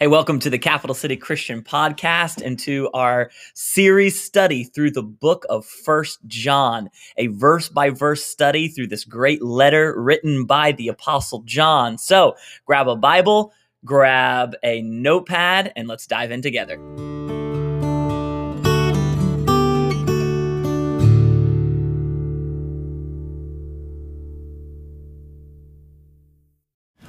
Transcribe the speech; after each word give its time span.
Hey, 0.00 0.06
welcome 0.06 0.38
to 0.38 0.48
the 0.48 0.60
Capital 0.60 0.94
City 0.94 1.16
Christian 1.16 1.60
Podcast 1.60 2.40
and 2.40 2.56
to 2.60 2.88
our 2.94 3.32
series 3.54 4.20
study 4.22 4.62
through 4.62 4.92
the 4.92 5.02
book 5.02 5.44
of 5.50 5.66
First 5.66 6.20
John, 6.28 6.88
a 7.16 7.26
verse 7.26 7.68
by 7.68 7.90
verse 7.90 8.22
study 8.22 8.68
through 8.68 8.86
this 8.86 9.04
great 9.04 9.42
letter 9.42 10.00
written 10.00 10.44
by 10.44 10.70
the 10.70 10.86
Apostle 10.86 11.42
John. 11.46 11.98
So 11.98 12.36
grab 12.64 12.86
a 12.86 12.94
Bible, 12.94 13.52
grab 13.84 14.54
a 14.62 14.82
notepad, 14.82 15.72
and 15.74 15.88
let's 15.88 16.06
dive 16.06 16.30
in 16.30 16.42
together. 16.42 16.78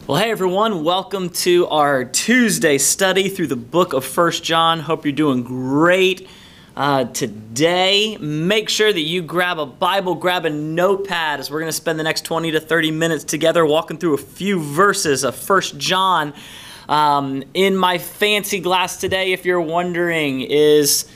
Well, 0.09 0.17
hey 0.17 0.31
everyone, 0.31 0.83
welcome 0.83 1.29
to 1.45 1.67
our 1.67 2.03
Tuesday 2.03 2.79
study 2.79 3.29
through 3.29 3.45
the 3.45 3.55
book 3.55 3.93
of 3.93 4.03
First 4.03 4.43
John. 4.43 4.79
Hope 4.79 5.05
you're 5.05 5.11
doing 5.11 5.43
great 5.43 6.27
uh, 6.75 7.03
today. 7.03 8.17
Make 8.17 8.69
sure 8.69 8.91
that 8.91 9.01
you 9.01 9.21
grab 9.21 9.59
a 9.59 9.67
Bible, 9.67 10.15
grab 10.15 10.45
a 10.45 10.49
notepad 10.49 11.39
as 11.39 11.51
we're 11.51 11.59
going 11.59 11.69
to 11.69 11.73
spend 11.73 11.99
the 11.99 12.03
next 12.03 12.25
20 12.25 12.49
to 12.53 12.59
30 12.59 12.89
minutes 12.89 13.23
together 13.23 13.63
walking 13.67 13.99
through 13.99 14.15
a 14.15 14.17
few 14.17 14.59
verses 14.59 15.23
of 15.23 15.35
First 15.35 15.77
John. 15.77 16.33
Um, 16.87 17.43
in 17.53 17.77
my 17.77 17.99
fancy 17.99 18.59
glass 18.61 18.97
today, 18.97 19.31
if 19.31 19.45
you're 19.45 19.61
wondering, 19.61 20.41
is 20.41 21.07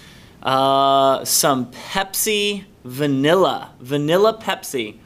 uh, 0.44 1.25
some 1.25 1.71
Pepsi 1.71 2.66
vanilla. 2.83 3.71
Vanilla 3.80 4.39
Pepsi 4.39 4.99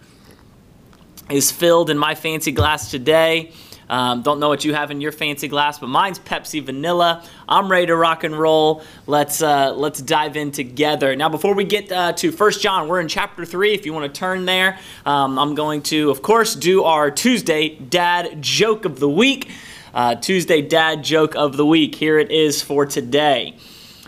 is 1.29 1.53
filled 1.53 1.89
in 1.89 1.97
my 1.97 2.15
fancy 2.15 2.51
glass 2.51 2.91
today. 2.91 3.53
Um, 3.89 4.21
don't 4.21 4.39
know 4.39 4.49
what 4.49 4.65
you 4.65 4.73
have 4.73 4.91
in 4.91 4.99
your 4.99 5.11
fancy 5.11 5.47
glass, 5.47 5.79
but 5.79 5.87
mine's 5.87 6.19
Pepsi 6.19 6.63
Vanilla. 6.63 7.23
I'm 7.47 7.71
ready 7.71 7.87
to 7.87 7.95
rock 7.95 8.23
and 8.23 8.37
roll. 8.37 8.83
Let's 9.05 9.41
uh, 9.41 9.73
let's 9.73 10.01
dive 10.01 10.35
in 10.35 10.51
together. 10.51 11.15
Now, 11.15 11.29
before 11.29 11.55
we 11.55 11.63
get 11.63 11.91
uh, 11.91 12.13
to 12.13 12.31
First 12.31 12.61
John, 12.61 12.87
we're 12.87 12.99
in 12.99 13.07
chapter 13.07 13.45
three. 13.45 13.73
If 13.73 13.85
you 13.85 13.93
want 13.93 14.13
to 14.13 14.19
turn 14.19 14.45
there, 14.45 14.77
um, 15.05 15.39
I'm 15.39 15.55
going 15.55 15.83
to, 15.83 16.09
of 16.09 16.21
course, 16.21 16.53
do 16.55 16.83
our 16.83 17.09
Tuesday 17.11 17.69
Dad 17.69 18.41
joke 18.41 18.85
of 18.85 18.99
the 18.99 19.09
week. 19.09 19.49
Uh, 19.93 20.15
Tuesday 20.15 20.61
Dad 20.61 21.03
joke 21.03 21.35
of 21.35 21.55
the 21.55 21.65
week. 21.65 21.95
Here 21.95 22.19
it 22.19 22.29
is 22.29 22.61
for 22.61 22.85
today. 22.85 23.55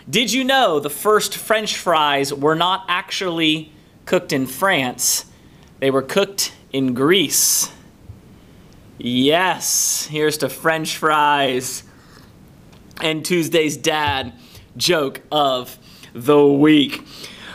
Did 0.08 0.32
you 0.32 0.44
know 0.44 0.78
the 0.78 0.90
first 0.90 1.36
French 1.36 1.76
fries 1.76 2.34
were 2.34 2.54
not 2.54 2.84
actually 2.88 3.72
cooked 4.04 4.32
in 4.32 4.46
France? 4.46 5.24
They 5.78 5.90
were 5.90 6.02
cooked 6.02 6.52
in 6.72 6.94
Greece. 6.94 7.72
Yes, 9.02 10.04
here's 10.04 10.36
to 10.38 10.50
French 10.50 10.98
fries. 10.98 11.84
And 13.00 13.24
Tuesday's 13.24 13.78
dad 13.78 14.34
joke 14.76 15.22
of 15.32 15.78
the 16.12 16.46
week. 16.46 17.02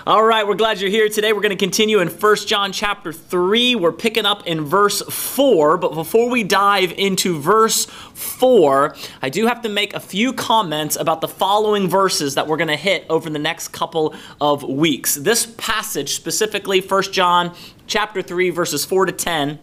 All 0.07 0.23
right, 0.23 0.47
we're 0.47 0.55
glad 0.55 0.81
you're 0.81 0.89
here 0.89 1.07
today. 1.07 1.33
We're 1.33 1.41
going 1.41 1.51
to 1.51 1.55
continue 1.55 1.99
in 1.99 2.07
1 2.07 2.35
John 2.47 2.71
chapter 2.71 3.13
3. 3.13 3.75
We're 3.75 3.91
picking 3.91 4.25
up 4.25 4.47
in 4.47 4.65
verse 4.65 5.03
4, 5.03 5.77
but 5.77 5.93
before 5.93 6.31
we 6.31 6.43
dive 6.43 6.91
into 6.93 7.39
verse 7.39 7.85
4, 7.85 8.95
I 9.21 9.29
do 9.29 9.45
have 9.45 9.61
to 9.61 9.69
make 9.69 9.93
a 9.93 9.99
few 9.99 10.33
comments 10.33 10.95
about 10.95 11.21
the 11.21 11.27
following 11.27 11.87
verses 11.87 12.33
that 12.35 12.47
we're 12.47 12.57
going 12.57 12.69
to 12.69 12.75
hit 12.75 13.05
over 13.07 13.29
the 13.29 13.37
next 13.37 13.67
couple 13.67 14.15
of 14.41 14.63
weeks. 14.63 15.13
This 15.13 15.45
passage, 15.57 16.15
specifically 16.15 16.81
1 16.81 17.03
John 17.11 17.55
chapter 17.85 18.23
3 18.23 18.49
verses 18.49 18.83
4 18.83 19.05
to 19.05 19.11
10, 19.11 19.59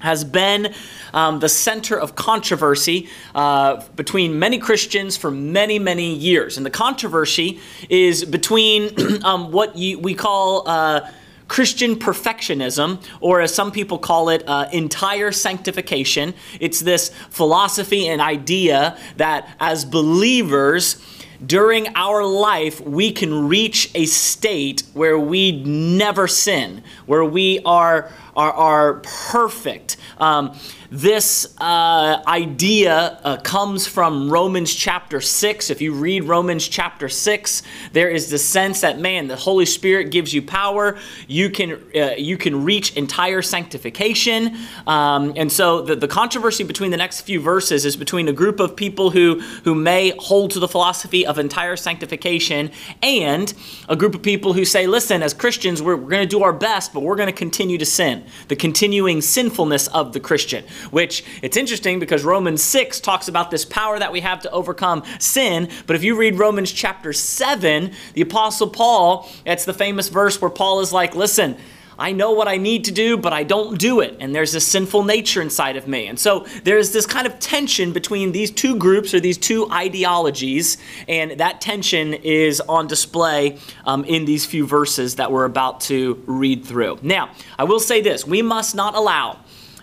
has 0.00 0.24
been 0.24 0.72
um, 1.12 1.40
the 1.40 1.48
center 1.48 1.98
of 1.98 2.14
controversy 2.14 3.08
uh, 3.34 3.82
between 3.96 4.38
many 4.38 4.58
Christians 4.58 5.16
for 5.16 5.30
many, 5.30 5.78
many 5.78 6.14
years. 6.14 6.56
And 6.56 6.64
the 6.64 6.70
controversy 6.70 7.60
is 7.88 8.24
between 8.24 9.24
um, 9.24 9.50
what 9.50 9.76
you, 9.76 9.98
we 9.98 10.14
call 10.14 10.68
uh, 10.68 11.10
Christian 11.48 11.96
perfectionism, 11.96 13.02
or 13.20 13.40
as 13.40 13.54
some 13.54 13.72
people 13.72 13.98
call 13.98 14.28
it, 14.28 14.46
uh, 14.46 14.68
entire 14.72 15.32
sanctification. 15.32 16.34
It's 16.60 16.80
this 16.80 17.08
philosophy 17.30 18.06
and 18.06 18.20
idea 18.20 18.98
that 19.16 19.56
as 19.58 19.84
believers, 19.84 21.02
during 21.44 21.88
our 21.94 22.24
life, 22.24 22.80
we 22.80 23.12
can 23.12 23.48
reach 23.48 23.90
a 23.94 24.06
state 24.06 24.82
where 24.92 25.18
we 25.18 25.52
never 25.52 26.26
sin, 26.26 26.82
where 27.06 27.24
we 27.24 27.60
are, 27.64 28.10
are, 28.36 28.52
are 28.52 28.94
perfect. 29.04 29.96
Um, 30.18 30.58
this 30.90 31.54
uh, 31.58 32.22
idea 32.26 33.20
uh, 33.22 33.36
comes 33.38 33.86
from 33.86 34.30
Romans 34.30 34.74
chapter 34.74 35.20
6. 35.20 35.68
If 35.68 35.82
you 35.82 35.92
read 35.92 36.24
Romans 36.24 36.66
chapter 36.66 37.10
6, 37.10 37.62
there 37.92 38.08
is 38.08 38.30
the 38.30 38.38
sense 38.38 38.80
that, 38.80 38.98
man, 38.98 39.28
the 39.28 39.36
Holy 39.36 39.66
Spirit 39.66 40.10
gives 40.10 40.32
you 40.32 40.40
power. 40.40 40.96
You 41.26 41.50
can, 41.50 41.82
uh, 41.94 42.14
you 42.16 42.38
can 42.38 42.64
reach 42.64 42.96
entire 42.96 43.42
sanctification. 43.42 44.56
Um, 44.86 45.34
and 45.36 45.52
so 45.52 45.82
the, 45.82 45.94
the 45.94 46.08
controversy 46.08 46.64
between 46.64 46.90
the 46.90 46.96
next 46.96 47.20
few 47.20 47.40
verses 47.40 47.84
is 47.84 47.96
between 47.96 48.26
a 48.28 48.32
group 48.32 48.58
of 48.58 48.74
people 48.74 49.10
who, 49.10 49.40
who 49.64 49.74
may 49.74 50.14
hold 50.18 50.52
to 50.52 50.58
the 50.58 50.68
philosophy 50.68 51.26
of 51.26 51.38
entire 51.38 51.76
sanctification 51.76 52.70
and 53.02 53.52
a 53.90 53.96
group 53.96 54.14
of 54.14 54.22
people 54.22 54.54
who 54.54 54.64
say, 54.64 54.86
listen, 54.86 55.22
as 55.22 55.34
Christians, 55.34 55.82
we're, 55.82 55.96
we're 55.96 56.08
going 56.08 56.26
to 56.26 56.26
do 56.26 56.42
our 56.42 56.52
best, 56.54 56.94
but 56.94 57.00
we're 57.00 57.16
going 57.16 57.26
to 57.26 57.32
continue 57.32 57.76
to 57.76 57.86
sin. 57.86 58.24
The 58.48 58.56
continuing 58.56 59.20
sinfulness 59.20 59.88
of 59.88 60.14
the 60.14 60.20
Christian 60.20 60.64
which 60.90 61.24
it's 61.42 61.56
interesting 61.56 61.98
because 61.98 62.24
Romans 62.24 62.62
6 62.62 63.00
talks 63.00 63.28
about 63.28 63.50
this 63.50 63.64
power 63.64 63.98
that 63.98 64.12
we 64.12 64.20
have 64.20 64.40
to 64.40 64.50
overcome 64.50 65.02
sin. 65.18 65.68
But 65.86 65.96
if 65.96 66.04
you 66.04 66.16
read 66.16 66.38
Romans 66.38 66.72
chapter 66.72 67.12
7, 67.12 67.92
the 68.14 68.22
Apostle 68.22 68.68
Paul, 68.68 69.28
it's 69.44 69.64
the 69.64 69.74
famous 69.74 70.08
verse 70.08 70.40
where 70.40 70.50
Paul 70.50 70.80
is 70.80 70.92
like, 70.92 71.14
listen, 71.14 71.56
I 71.98 72.12
know 72.12 72.30
what 72.30 72.46
I 72.46 72.58
need 72.58 72.84
to 72.84 72.92
do, 72.92 73.16
but 73.16 73.32
I 73.32 73.42
don't 73.42 73.76
do 73.76 74.00
it. 74.00 74.16
And 74.20 74.32
there's 74.32 74.52
this 74.52 74.64
sinful 74.64 75.02
nature 75.02 75.42
inside 75.42 75.76
of 75.76 75.88
me. 75.88 76.06
And 76.06 76.18
so 76.18 76.46
there's 76.62 76.92
this 76.92 77.06
kind 77.06 77.26
of 77.26 77.40
tension 77.40 77.92
between 77.92 78.30
these 78.30 78.52
two 78.52 78.76
groups 78.76 79.12
or 79.14 79.20
these 79.20 79.36
two 79.36 79.68
ideologies. 79.72 80.78
And 81.08 81.32
that 81.32 81.60
tension 81.60 82.14
is 82.14 82.60
on 82.60 82.86
display 82.86 83.58
um, 83.84 84.04
in 84.04 84.26
these 84.26 84.46
few 84.46 84.64
verses 84.64 85.16
that 85.16 85.32
we're 85.32 85.44
about 85.44 85.80
to 85.82 86.22
read 86.26 86.64
through. 86.64 87.00
Now, 87.02 87.30
I 87.58 87.64
will 87.64 87.80
say 87.80 88.00
this 88.00 88.24
we 88.24 88.42
must 88.42 88.76
not 88.76 88.94
allow 88.94 89.40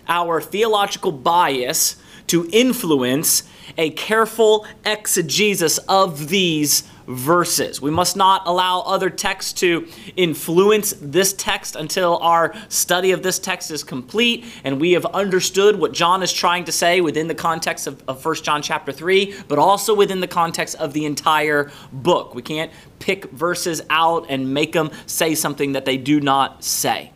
our 0.08 0.40
theological 0.40 1.12
bias 1.12 1.96
to 2.28 2.48
influence 2.52 3.44
a 3.78 3.90
careful 3.90 4.66
exegesis 4.84 5.78
of 5.78 6.28
these 6.28 6.88
verses. 7.06 7.80
We 7.80 7.90
must 7.90 8.16
not 8.16 8.42
allow 8.46 8.80
other 8.80 9.10
texts 9.10 9.52
to 9.60 9.86
influence 10.16 10.94
this 11.00 11.32
text 11.32 11.76
until 11.76 12.18
our 12.18 12.54
study 12.68 13.12
of 13.12 13.22
this 13.22 13.38
text 13.38 13.70
is 13.70 13.84
complete 13.84 14.44
and 14.64 14.80
we 14.80 14.92
have 14.92 15.06
understood 15.06 15.78
what 15.78 15.92
John 15.92 16.22
is 16.22 16.32
trying 16.32 16.64
to 16.64 16.72
say 16.72 17.00
within 17.00 17.28
the 17.28 17.34
context 17.34 17.86
of, 17.86 18.02
of 18.08 18.24
1 18.24 18.36
John 18.36 18.60
chapter 18.60 18.92
3, 18.92 19.34
but 19.48 19.58
also 19.58 19.94
within 19.94 20.20
the 20.20 20.26
context 20.26 20.74
of 20.76 20.92
the 20.92 21.04
entire 21.04 21.70
book. 21.92 22.34
We 22.34 22.42
can't 22.42 22.72
pick 22.98 23.26
verses 23.30 23.82
out 23.88 24.26
and 24.28 24.52
make 24.52 24.72
them 24.72 24.90
say 25.06 25.34
something 25.34 25.72
that 25.72 25.84
they 25.84 25.96
do 25.96 26.20
not 26.20 26.64
say. 26.64 27.12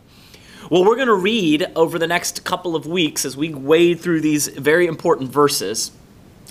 Well, 0.71 0.85
we're 0.85 0.95
going 0.95 1.09
to 1.09 1.13
read 1.15 1.69
over 1.75 1.99
the 1.99 2.07
next 2.07 2.45
couple 2.45 2.77
of 2.77 2.87
weeks 2.87 3.25
as 3.25 3.35
we 3.35 3.53
wade 3.53 3.99
through 3.99 4.21
these 4.21 4.47
very 4.47 4.87
important 4.87 5.29
verses 5.29 5.91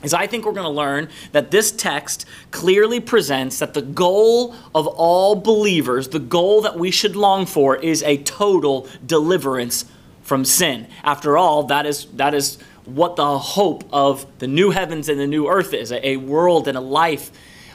is 0.03 0.12
I 0.12 0.26
think 0.26 0.44
we're 0.44 0.53
going 0.53 0.64
to 0.64 0.69
learn 0.69 1.08
that 1.32 1.50
this 1.50 1.72
text 1.72 2.26
clearly 2.50 3.00
presents 3.00 3.60
that 3.60 3.72
the 3.72 3.80
goal 3.80 4.54
of 4.75 4.86
all 4.86 5.36
believers, 5.36 6.09
the 6.09 6.19
goal 6.19 6.60
that 6.60 6.78
we 6.78 6.91
should 6.91 7.16
long 7.16 7.47
for, 7.47 7.76
is 7.76 8.03
a 8.03 8.19
total 8.19 8.86
deliverance 9.06 9.86
from 10.20 10.44
sin. 10.44 10.86
After 11.03 11.38
all, 11.38 11.62
that 11.62 11.86
is, 11.86 12.04
that 12.16 12.34
is 12.34 12.59
what 12.84 13.16
the 13.16 13.38
hope 13.38 13.84
of 13.91 14.26
the 14.38 14.47
new 14.47 14.69
heavens 14.69 15.09
and 15.09 15.19
the 15.19 15.26
new 15.26 15.48
earth 15.48 15.72
is 15.72 15.91
a, 15.92 16.06
a 16.06 16.16
world 16.18 16.68
and 16.68 16.77
a 16.77 16.83
life 16.83 17.30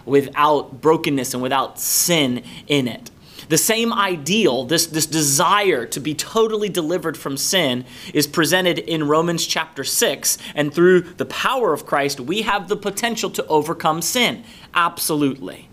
without 0.05 0.79
brokenness 0.79 1.33
and 1.33 1.41
without 1.41 1.79
sin 1.79 2.43
in 2.67 2.87
it. 2.87 3.09
The 3.49 3.57
same 3.57 3.93
ideal, 3.93 4.65
this, 4.65 4.87
this 4.87 5.05
desire 5.05 5.85
to 5.87 5.99
be 5.99 6.13
totally 6.13 6.69
delivered 6.69 7.17
from 7.17 7.37
sin, 7.37 7.85
is 8.13 8.27
presented 8.27 8.79
in 8.79 9.07
Romans 9.07 9.45
chapter 9.45 9.83
6. 9.83 10.37
And 10.55 10.73
through 10.73 11.01
the 11.01 11.25
power 11.25 11.73
of 11.73 11.85
Christ, 11.85 12.19
we 12.19 12.43
have 12.43 12.67
the 12.67 12.77
potential 12.77 13.29
to 13.31 13.45
overcome 13.47 14.01
sin. 14.01 14.43
Absolutely. 14.73 15.69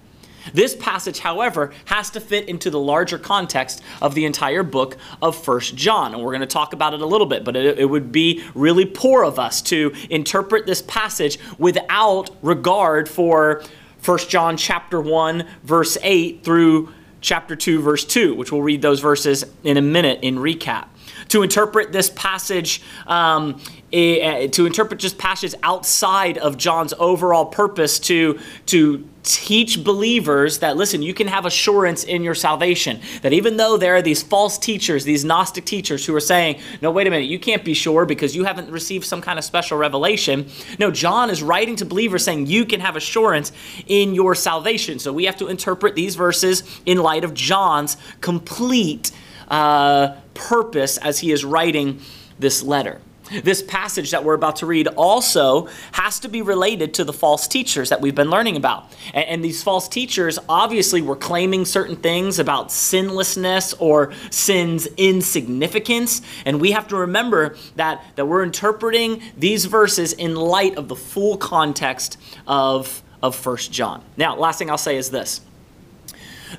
This 0.53 0.75
passage, 0.75 1.21
however, 1.21 1.73
has 1.85 2.11
to 2.11 2.21
fit 2.21 2.49
into 2.49 2.71
the 2.71 2.79
larger 2.79 3.19
context 3.19 3.83
of 4.01 4.15
the 4.15 4.25
entire 4.25 4.63
book 4.63 4.97
of 5.21 5.37
First 5.37 5.77
John. 5.77 6.15
And 6.15 6.23
we're 6.23 6.33
going 6.33 6.41
to 6.41 6.47
talk 6.47 6.73
about 6.73 6.95
it 6.95 7.01
a 7.01 7.07
little 7.07 7.27
bit, 7.27 7.45
but 7.45 7.57
it, 7.57 7.79
it, 7.79 7.85
would 7.85 8.11
be 8.11 8.43
really 8.55 8.85
poor 8.85 9.25
of 9.25 9.39
us 9.39 9.63
to 9.63 9.95
interpret 10.11 10.67
this 10.67 10.83
passage 10.83 11.39
without 11.59 12.31
regard 12.43 13.09
for 13.09 13.63
First 13.99 14.31
John 14.31 14.57
chapter 14.57 15.01
1, 15.01 15.47
verse 15.63 15.97
8 16.03 16.43
through 16.43 16.93
chapter 17.23 17.57
2, 17.57 17.81
verse 17.81 18.05
2, 18.05 18.35
which 18.35 18.53
we'll 18.53 18.63
read 18.63 18.83
those 18.83 19.01
verses 19.01 19.45
in 19.65 19.79
a 19.79 19.83
minute 19.83 20.19
in 20.23 20.37
recap. 20.37 20.89
to 21.29 21.43
interpret 21.43 21.93
this 21.93 22.11
passage, 22.11 22.83
um, 23.07 23.59
to 23.93 24.67
interpret 24.67 24.99
just 24.99 25.19
passages 25.19 25.55
outside 25.63 26.39
of 26.39 26.57
John's 26.57 26.95
overall 26.99 27.45
purpose 27.45 27.99
to, 27.99 28.39
to 28.67 29.07
teach 29.23 29.85
believers 29.85 30.61
that, 30.61 30.79
listen, 30.79 31.03
you 31.03 31.13
can 31.13 31.27
have 31.27 31.45
assurance 31.45 32.03
in 32.03 32.23
your 32.25 32.35
salvation. 32.35 33.01
That 33.21 33.35
even 33.35 33.59
though 33.59 33.77
there 33.77 33.95
are 33.95 34.03
these 34.03 34.23
false 34.23 34.57
teachers, 34.57 35.05
these 35.05 35.25
Gnostic 35.25 35.67
teachers 35.67 36.07
who 36.07 36.15
are 36.15 36.21
saying, 36.21 36.59
no, 36.81 36.91
wait 36.91 37.07
a 37.07 37.11
minute, 37.11 37.29
you 37.29 37.39
can't 37.39 37.65
be 37.65 37.75
sure 37.75 38.07
because 38.07 38.35
you 38.35 38.45
haven't 38.45 38.71
received 38.71 39.05
some 39.05 39.21
kind 39.21 39.39
of 39.39 39.45
special 39.45 39.77
revelation. 39.77 40.49
No, 40.79 40.91
John 40.91 41.29
is 41.29 41.43
writing 41.43 41.77
to 41.77 41.85
believers 41.85 42.25
saying 42.25 42.47
you 42.47 42.65
can 42.65 42.81
have 42.81 42.97
assurance 42.97 43.53
in 43.87 44.15
your 44.15 44.35
salvation. 44.35 44.99
So 45.01 45.13
we 45.13 45.27
have 45.27 45.37
to 45.37 45.49
interpret 45.49 45.95
these 45.95 46.17
verses 46.17 46.63
in 46.87 46.99
light 46.99 47.25
of 47.25 47.35
John's 47.35 47.99
complete 48.23 49.13
uh, 49.49 50.17
purpose 50.33 50.97
as 50.97 51.19
he 51.19 51.31
is 51.31 51.45
writing 51.45 52.01
this 52.39 52.63
letter. 52.63 53.01
This 53.31 53.63
passage 53.63 54.11
that 54.11 54.25
we're 54.25 54.35
about 54.35 54.57
to 54.57 54.67
read 54.67 54.89
also 54.89 55.69
has 55.93 56.19
to 56.21 56.29
be 56.29 56.43
related 56.43 56.95
to 56.95 57.05
the 57.05 57.13
false 57.13 57.47
teachers 57.47 57.89
that 57.89 58.01
we've 58.01 58.15
been 58.15 58.31
learning 58.31 58.57
about. 58.57 58.93
And, 59.15 59.25
and, 59.27 59.45
these 59.45 59.63
false 59.63 59.89
teachers 59.89 60.39
obviously 60.49 61.03
were 61.03 61.17
claiming 61.17 61.65
certain 61.65 61.97
things 61.97 62.39
about 62.39 62.69
sinlessness 62.69 63.75
or 63.79 64.13
sin's 64.31 64.87
insignificance. 64.97 66.21
And 66.45 66.61
we 66.61 66.73
have 66.73 66.89
to 66.89 66.97
remember 66.97 67.57
that, 67.77 68.05
that 68.17 68.27
we're 68.27 68.43
interpreting 68.43 69.23
these 69.37 69.67
verses 69.67 70.13
in 70.13 70.35
light 70.35 70.77
of 70.77 70.89
the 70.89 70.97
full 70.97 71.37
context 71.37 72.19
of, 72.47 73.03
of 73.23 73.45
1 73.45 73.57
John. 73.57 74.03
Now, 74.17 74.37
last 74.37 74.59
thing 74.59 74.71
I'll 74.71 74.79
say 74.79 74.97
is 74.97 75.11
this. 75.11 75.41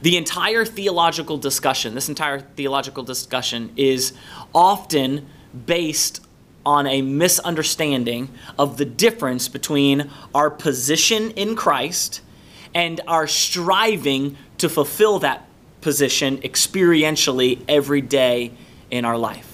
The 0.02 0.18
entire 0.18 0.66
theological 0.66 1.38
discussion, 1.38 1.94
this 1.94 2.10
entire 2.10 2.40
theological 2.40 3.04
discussion 3.04 3.72
is 3.76 4.14
often 4.54 5.28
based 5.66 6.22
on 6.66 6.88
a 6.88 7.02
misunderstanding 7.02 8.30
of 8.58 8.78
the 8.78 8.86
difference 8.86 9.48
between 9.48 10.10
our 10.34 10.50
position 10.50 11.32
in 11.32 11.56
Christ 11.56 12.22
and 12.74 13.02
our 13.08 13.28
striving 13.28 14.38
to 14.58 14.70
fulfill 14.70 15.20
that 15.20 15.48
position 15.82 16.38
experientially 16.38 17.60
every 17.68 18.02
day 18.02 18.52
in 18.90 19.06
our 19.06 19.18
life. 19.18 19.54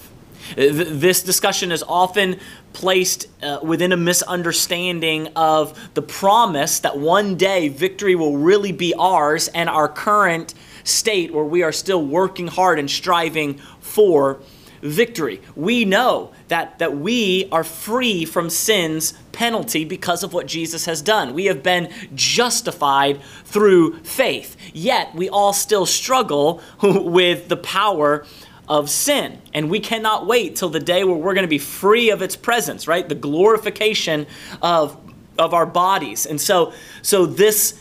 This 0.56 1.22
discussion 1.22 1.70
is 1.70 1.84
often 1.86 2.38
placed 2.72 3.26
uh, 3.42 3.60
within 3.62 3.92
a 3.92 3.96
misunderstanding 3.96 5.28
of 5.36 5.78
the 5.94 6.02
promise 6.02 6.80
that 6.80 6.98
one 6.98 7.36
day 7.36 7.68
victory 7.68 8.14
will 8.14 8.36
really 8.36 8.72
be 8.72 8.94
ours 8.94 9.48
and 9.48 9.68
our 9.68 9.88
current 9.88 10.54
state 10.84 11.32
where 11.32 11.44
we 11.44 11.62
are 11.62 11.72
still 11.72 12.04
working 12.04 12.46
hard 12.46 12.78
and 12.78 12.90
striving 12.90 13.54
for 13.80 14.40
victory. 14.82 15.40
We 15.54 15.84
know 15.84 16.32
that, 16.48 16.78
that 16.78 16.96
we 16.96 17.48
are 17.52 17.64
free 17.64 18.24
from 18.24 18.50
sin's 18.50 19.12
penalty 19.32 19.84
because 19.84 20.22
of 20.22 20.32
what 20.32 20.46
Jesus 20.46 20.86
has 20.86 21.02
done. 21.02 21.34
We 21.34 21.46
have 21.46 21.62
been 21.62 21.92
justified 22.14 23.22
through 23.44 23.98
faith. 24.00 24.56
Yet 24.72 25.14
we 25.14 25.28
all 25.28 25.52
still 25.52 25.86
struggle 25.86 26.62
with 26.82 27.48
the 27.48 27.56
power 27.56 28.26
of 28.68 28.88
sin. 28.88 29.40
And 29.52 29.68
we 29.68 29.80
cannot 29.80 30.26
wait 30.26 30.56
till 30.56 30.68
the 30.68 30.80
day 30.80 31.02
where 31.04 31.16
we're 31.16 31.34
going 31.34 31.42
to 31.42 31.48
be 31.48 31.58
free 31.58 32.10
of 32.10 32.22
its 32.22 32.36
presence, 32.36 32.86
right? 32.86 33.08
The 33.08 33.16
glorification 33.16 34.26
of, 34.62 34.96
of 35.38 35.52
our 35.54 35.66
bodies. 35.66 36.24
And 36.24 36.40
so, 36.40 36.72
so 37.02 37.26
this 37.26 37.79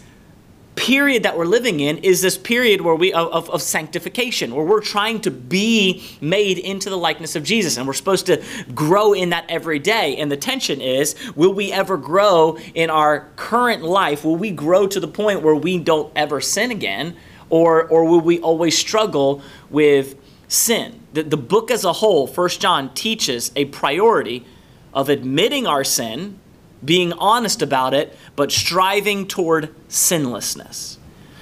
period 0.79 1.23
that 1.23 1.37
we're 1.37 1.43
living 1.43 1.81
in 1.81 1.97
is 1.97 2.21
this 2.21 2.37
period 2.37 2.79
where 2.79 2.95
we 2.95 3.11
of, 3.11 3.49
of, 3.49 3.61
sanctification 3.61 4.55
where 4.55 4.63
we're 4.63 4.79
trying 4.79 5.19
to 5.19 5.29
be 5.29 6.01
made 6.21 6.57
into 6.57 6.89
the 6.89 6.95
likeness 6.95 7.35
of 7.35 7.43
jesus. 7.43 7.75
And 7.75 7.85
we're 7.85 7.91
supposed 7.91 8.25
to 8.27 8.41
grow 8.73 9.11
in 9.11 9.31
that 9.31 9.43
every 9.49 9.79
day. 9.79 10.15
And 10.15 10.31
the 10.31 10.37
tension 10.37 10.79
is 10.79 11.15
will 11.35 11.53
we 11.53 11.73
ever 11.73 11.97
grow 11.97 12.57
in 12.73 12.89
our 12.89 13.27
current 13.35 13.83
life? 13.83 14.23
Will 14.23 14.37
we 14.37 14.51
grow 14.51 14.87
to 14.87 15.01
the 15.01 15.07
point 15.07 15.41
where 15.41 15.53
we 15.53 15.79
don't 15.79 16.13
ever 16.15 16.39
sin 16.39 16.71
again? 16.71 17.17
Or 17.49 17.85
or 17.85 18.05
will 18.05 18.21
we 18.21 18.39
always 18.39 18.77
struggle 18.77 19.41
with 19.69 20.15
sin? 20.47 21.01
The, 21.11 21.23
the 21.23 21.37
book 21.37 21.71
as 21.71 21.83
a 21.83 21.91
whole 21.91 22.25
first 22.25 22.61
john 22.61 22.93
teaches 22.93 23.51
a 23.57 23.65
priority 23.65 24.45
of 24.93 25.09
admitting 25.09 25.67
our 25.67 25.83
sin 25.83 26.39
being 26.83 27.13
honest 27.13 27.61
about 27.61 27.93
it, 27.93 28.15
but 28.35 28.51
striving 28.51 29.27
toward 29.27 29.73
sinlessness. 29.89 30.99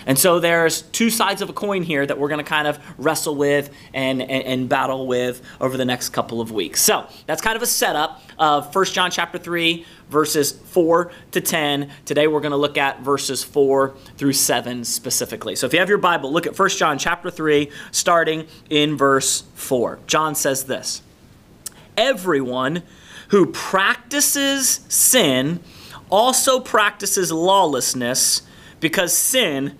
And 0.08 0.18
so 0.18 0.40
there's 0.40 0.84
two 0.84 1.10
sides 1.10 1.42
of 1.42 1.50
a 1.50 1.54
coin 1.54 1.84
here 1.84 2.06
that 2.06 2.18
we're 2.18 2.30
going 2.30 2.44
to 2.44 2.50
kind 2.50 2.66
of 2.66 2.80
wrestle 2.98 3.36
with 3.36 3.70
and, 3.94 4.22
and, 4.22 4.44
and, 4.46 4.70
battle 4.70 5.06
with 5.06 5.42
over 5.60 5.76
the 5.76 5.84
next 5.84 6.10
couple 6.10 6.40
of 6.40 6.50
weeks. 6.50 6.82
So 6.82 7.06
that's 7.26 7.42
kind 7.42 7.58
of 7.58 7.62
a 7.62 7.68
setup 7.68 8.22
of 8.40 8.74
1 8.74 8.86
John 8.86 9.12
chapter 9.12 9.38
3, 9.38 9.86
verses 10.10 10.54
4 10.54 11.12
to 11.32 11.42
10. 11.42 11.92
Today 12.06 12.28
we're 12.28 12.40
going 12.40 12.52
to 12.52 12.58
look 12.58 12.78
at 12.78 13.02
verses 13.02 13.44
4 13.44 13.98
through 14.16 14.32
7 14.32 14.86
specifically. 14.86 15.58
So 15.58 15.68
if 15.68 15.74
you 15.74 15.80
have 15.80 15.90
your 15.90 15.98
Bible, 15.98 16.32
look 16.32 16.48
at 16.48 16.58
1 16.58 16.70
John 16.70 16.98
chapter 16.98 17.30
3, 17.30 17.70
starting 17.92 18.48
in 18.70 18.96
verse 18.96 19.44
4. 19.56 20.00
John 20.08 20.36
says 20.36 20.64
this 20.64 21.02
Everyone 21.98 22.84
who 23.30 23.48
practices 23.48 24.82
sin 24.88 25.60
also 26.10 26.60
practices 26.60 27.32
lawlessness 27.32 28.42
because 28.80 29.16
sin 29.16 29.78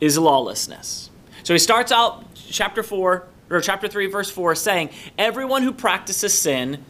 is 0.00 0.18
lawlessness. 0.18 1.10
So 1.42 1.54
he 1.54 1.58
starts 1.58 1.90
out 1.92 2.24
chapter 2.34 2.82
4 2.82 3.28
or 3.50 3.60
chapter 3.60 3.88
3 3.88 4.06
verse 4.06 4.30
4 4.30 4.54
saying 4.54 4.90
everyone 5.18 5.62
who 5.62 5.72
practices 5.72 6.34
sin 6.34 6.84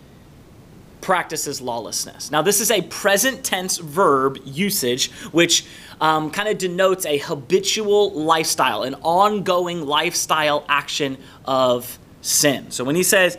practices 1.01 1.61
lawlessness. 1.61 2.31
Now 2.31 2.43
this 2.43 2.61
is 2.61 2.71
a 2.71 2.83
present 2.83 3.45
tense 3.45 3.79
verb 3.79 4.39
usage 4.45 5.11
which 5.31 5.65
um, 6.01 6.31
kind 6.31 6.49
of 6.49 6.59
denotes 6.59 7.07
a 7.07 7.19
habitual 7.19 8.13
lifestyle, 8.13 8.83
an 8.83 8.95
ongoing 9.03 9.87
lifestyle 9.87 10.65
action 10.69 11.17
of 11.45 11.99
sin. 12.23 12.71
So 12.71 12.83
when 12.83 12.97
he 12.97 13.03
says 13.03 13.39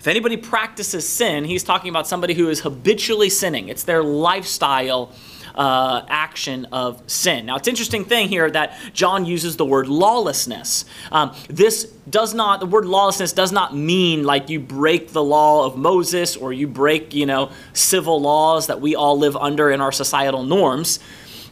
if 0.00 0.08
anybody 0.08 0.38
practices 0.38 1.06
sin, 1.06 1.44
he's 1.44 1.62
talking 1.62 1.90
about 1.90 2.06
somebody 2.06 2.32
who 2.32 2.48
is 2.48 2.60
habitually 2.60 3.28
sinning. 3.28 3.68
It's 3.68 3.82
their 3.82 4.02
lifestyle 4.02 5.12
uh, 5.54 6.06
action 6.08 6.64
of 6.72 7.02
sin. 7.06 7.44
Now, 7.44 7.56
it's 7.56 7.68
interesting 7.68 8.06
thing 8.06 8.28
here 8.28 8.50
that 8.50 8.78
John 8.94 9.26
uses 9.26 9.58
the 9.58 9.66
word 9.66 9.88
lawlessness. 9.88 10.86
Um, 11.12 11.34
this 11.50 11.84
does 12.08 12.32
not, 12.32 12.60
the 12.60 12.66
word 12.66 12.86
lawlessness 12.86 13.34
does 13.34 13.52
not 13.52 13.76
mean 13.76 14.24
like 14.24 14.48
you 14.48 14.58
break 14.58 15.10
the 15.10 15.22
law 15.22 15.66
of 15.66 15.76
Moses 15.76 16.34
or 16.34 16.54
you 16.54 16.66
break, 16.66 17.12
you 17.12 17.26
know, 17.26 17.50
civil 17.74 18.22
laws 18.22 18.68
that 18.68 18.80
we 18.80 18.94
all 18.94 19.18
live 19.18 19.36
under 19.36 19.70
in 19.70 19.82
our 19.82 19.92
societal 19.92 20.44
norms. 20.44 20.98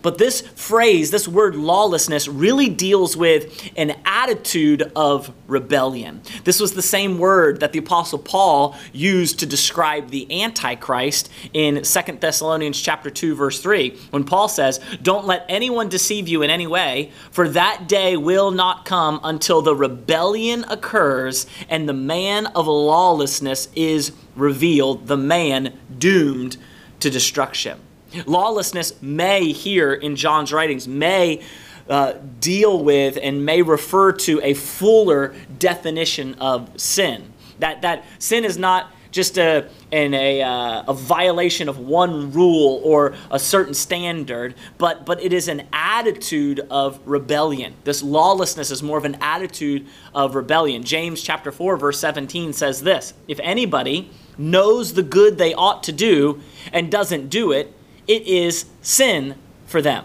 But 0.02 0.18
this 0.18 0.40
phrase, 0.40 1.10
this 1.10 1.28
word 1.28 1.56
lawlessness, 1.56 2.28
really 2.28 2.68
deals 2.68 3.16
with 3.16 3.70
an 3.76 3.96
attitude 4.04 4.90
of 4.94 5.32
rebellion. 5.46 6.20
This 6.44 6.60
was 6.60 6.74
the 6.74 6.82
same 6.82 7.18
word 7.18 7.60
that 7.60 7.72
the 7.72 7.78
Apostle 7.78 8.18
Paul 8.18 8.76
used 8.92 9.38
to 9.40 9.46
describe 9.46 10.10
the 10.10 10.42
Antichrist 10.42 11.30
in 11.52 11.82
2 11.82 12.00
Thessalonians 12.20 12.80
chapter 12.80 13.10
2, 13.10 13.34
verse 13.34 13.60
3, 13.60 13.96
when 14.10 14.24
Paul 14.24 14.48
says, 14.48 14.80
Don't 15.02 15.26
let 15.26 15.44
anyone 15.48 15.88
deceive 15.88 16.28
you 16.28 16.42
in 16.42 16.50
any 16.50 16.66
way, 16.66 17.10
for 17.30 17.48
that 17.48 17.88
day 17.88 18.16
will 18.16 18.50
not 18.50 18.84
come 18.84 19.20
until 19.22 19.62
the 19.62 19.74
rebellion 19.74 20.64
occurs 20.68 21.46
and 21.68 21.88
the 21.88 21.92
man 21.92 22.46
of 22.46 22.66
lawlessness 22.66 23.68
is 23.74 24.12
revealed, 24.36 25.06
the 25.06 25.16
man 25.16 25.78
doomed 25.98 26.56
to 27.00 27.10
destruction. 27.10 27.80
Lawlessness 28.26 29.00
may, 29.02 29.52
here 29.52 29.92
in 29.92 30.16
John's 30.16 30.52
writings, 30.52 30.88
may 30.88 31.42
uh, 31.88 32.14
deal 32.40 32.82
with 32.82 33.18
and 33.20 33.44
may 33.44 33.62
refer 33.62 34.12
to 34.12 34.40
a 34.42 34.54
fuller 34.54 35.34
definition 35.58 36.34
of 36.34 36.78
sin. 36.80 37.32
That, 37.58 37.82
that 37.82 38.04
sin 38.18 38.44
is 38.44 38.58
not 38.58 38.92
just 39.10 39.38
a, 39.38 39.68
in 39.90 40.12
a, 40.12 40.42
uh, 40.42 40.84
a 40.86 40.94
violation 40.94 41.68
of 41.68 41.78
one 41.78 42.30
rule 42.32 42.80
or 42.84 43.14
a 43.30 43.38
certain 43.38 43.74
standard, 43.74 44.54
but, 44.76 45.06
but 45.06 45.22
it 45.22 45.32
is 45.32 45.48
an 45.48 45.66
attitude 45.72 46.60
of 46.70 47.00
rebellion. 47.06 47.74
This 47.84 48.02
lawlessness 48.02 48.70
is 48.70 48.82
more 48.82 48.98
of 48.98 49.04
an 49.04 49.16
attitude 49.20 49.86
of 50.14 50.34
rebellion. 50.34 50.84
James 50.84 51.22
chapter 51.22 51.50
4, 51.50 51.76
verse 51.76 51.98
17 51.98 52.52
says 52.52 52.82
this 52.82 53.14
If 53.26 53.40
anybody 53.42 54.10
knows 54.36 54.92
the 54.92 55.02
good 55.02 55.38
they 55.38 55.54
ought 55.54 55.82
to 55.84 55.92
do 55.92 56.40
and 56.72 56.90
doesn't 56.90 57.28
do 57.28 57.52
it, 57.52 57.74
it 58.08 58.26
is 58.26 58.64
sin 58.82 59.36
for 59.66 59.80
them. 59.80 60.04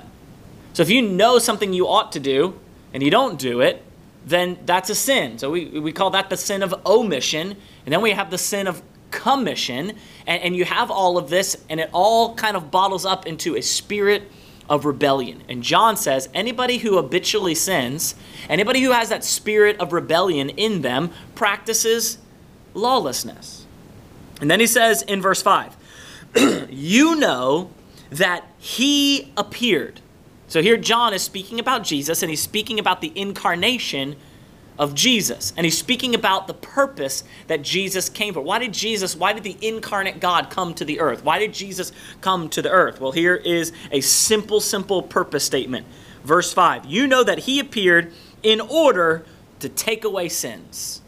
So 0.73 0.83
if 0.83 0.89
you 0.89 1.01
know 1.01 1.39
something 1.39 1.73
you 1.73 1.87
ought 1.87 2.11
to 2.11 2.19
do 2.19 2.59
and 2.93 3.01
you 3.01 3.09
don't 3.09 3.39
do 3.39 3.61
it, 3.61 3.83
then 4.25 4.57
that's 4.65 4.89
a 4.89 4.95
sin. 4.95 5.39
So 5.39 5.49
we, 5.49 5.65
we 5.79 5.91
call 5.91 6.11
that 6.11 6.29
the 6.29 6.37
sin 6.37 6.61
of 6.61 6.73
omission. 6.85 7.55
And 7.85 7.93
then 7.93 8.01
we 8.01 8.11
have 8.11 8.29
the 8.29 8.37
sin 8.37 8.67
of 8.67 8.81
commission. 9.11 9.93
And, 10.27 10.43
and 10.43 10.55
you 10.55 10.65
have 10.65 10.91
all 10.91 11.17
of 11.17 11.29
this, 11.29 11.57
and 11.69 11.79
it 11.79 11.89
all 11.93 12.35
kind 12.35 12.55
of 12.55 12.71
bottles 12.71 13.05
up 13.05 13.25
into 13.25 13.55
a 13.55 13.61
spirit 13.61 14.23
of 14.69 14.85
rebellion. 14.85 15.43
And 15.49 15.61
John 15.61 15.97
says 15.97 16.29
anybody 16.33 16.77
who 16.77 16.95
habitually 16.95 17.55
sins, 17.55 18.15
anybody 18.49 18.81
who 18.81 18.91
has 18.91 19.09
that 19.09 19.23
spirit 19.23 19.79
of 19.79 19.91
rebellion 19.91 20.49
in 20.49 20.81
them, 20.81 21.11
practices 21.35 22.17
lawlessness. 22.73 23.65
And 24.41 24.49
then 24.49 24.59
he 24.59 24.67
says 24.67 25.01
in 25.03 25.21
verse 25.21 25.41
5 25.41 25.75
You 26.69 27.15
know 27.15 27.69
that 28.17 28.45
he 28.57 29.31
appeared. 29.37 30.01
So 30.47 30.61
here 30.61 30.77
John 30.77 31.13
is 31.13 31.21
speaking 31.21 31.59
about 31.59 31.83
Jesus 31.83 32.21
and 32.21 32.29
he's 32.29 32.41
speaking 32.41 32.79
about 32.79 33.01
the 33.01 33.11
incarnation 33.15 34.15
of 34.77 34.95
Jesus. 34.95 35.53
And 35.55 35.65
he's 35.65 35.77
speaking 35.77 36.15
about 36.15 36.47
the 36.47 36.53
purpose 36.53 37.23
that 37.47 37.61
Jesus 37.61 38.09
came 38.09 38.33
for. 38.33 38.41
Why 38.41 38.59
did 38.59 38.73
Jesus, 38.73 39.15
why 39.15 39.33
did 39.33 39.43
the 39.43 39.57
incarnate 39.61 40.19
God 40.19 40.49
come 40.49 40.73
to 40.75 40.85
the 40.85 40.99
earth? 40.99 41.23
Why 41.23 41.39
did 41.39 41.53
Jesus 41.53 41.91
come 42.21 42.49
to 42.49 42.61
the 42.61 42.71
earth? 42.71 42.99
Well, 42.99 43.11
here 43.11 43.35
is 43.35 43.71
a 43.91 44.01
simple, 44.01 44.59
simple 44.59 45.01
purpose 45.01 45.43
statement. 45.43 45.85
Verse 46.23 46.53
5 46.53 46.85
You 46.85 47.07
know 47.07 47.23
that 47.23 47.39
he 47.39 47.59
appeared 47.59 48.13
in 48.41 48.61
order 48.61 49.25
to 49.59 49.69
take 49.69 50.03
away 50.03 50.29
sins. 50.29 51.01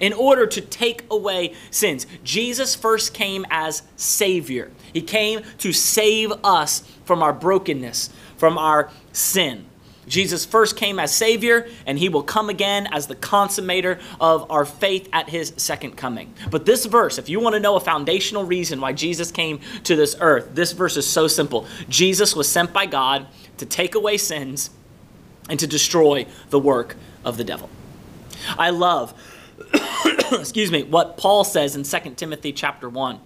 In 0.00 0.12
order 0.12 0.46
to 0.46 0.60
take 0.60 1.04
away 1.10 1.54
sins. 1.70 2.06
Jesus 2.24 2.74
first 2.74 3.14
came 3.14 3.46
as 3.50 3.82
Savior. 3.96 4.70
He 4.92 5.02
came 5.02 5.42
to 5.58 5.72
save 5.72 6.32
us 6.44 6.82
from 7.04 7.22
our 7.22 7.32
brokenness, 7.32 8.10
from 8.36 8.58
our 8.58 8.90
sin. 9.12 9.66
Jesus 10.08 10.44
first 10.44 10.76
came 10.76 10.98
as 10.98 11.14
Savior, 11.14 11.68
and 11.86 11.98
He 11.98 12.08
will 12.08 12.22
come 12.22 12.50
again 12.50 12.88
as 12.90 13.06
the 13.06 13.14
consummator 13.14 14.00
of 14.20 14.50
our 14.50 14.64
faith 14.64 15.08
at 15.12 15.28
His 15.28 15.52
second 15.56 15.96
coming. 15.96 16.34
But 16.50 16.66
this 16.66 16.86
verse, 16.86 17.18
if 17.18 17.28
you 17.28 17.40
want 17.40 17.54
to 17.54 17.60
know 17.60 17.76
a 17.76 17.80
foundational 17.80 18.44
reason 18.44 18.80
why 18.80 18.92
Jesus 18.92 19.30
came 19.30 19.60
to 19.84 19.94
this 19.94 20.16
earth, 20.20 20.50
this 20.54 20.72
verse 20.72 20.96
is 20.96 21.06
so 21.06 21.28
simple. 21.28 21.66
Jesus 21.88 22.34
was 22.34 22.48
sent 22.48 22.72
by 22.72 22.86
God 22.86 23.26
to 23.58 23.66
take 23.66 23.94
away 23.94 24.16
sins 24.16 24.70
and 25.48 25.58
to 25.60 25.66
destroy 25.66 26.26
the 26.50 26.58
work 26.58 26.96
of 27.24 27.36
the 27.36 27.44
devil. 27.44 27.70
I 28.58 28.70
love, 28.70 29.14
excuse 30.32 30.72
me, 30.72 30.82
what 30.82 31.16
Paul 31.16 31.44
says 31.44 31.76
in 31.76 31.84
2 31.84 32.14
Timothy 32.14 32.52
chapter 32.52 32.88
1, 32.88 33.20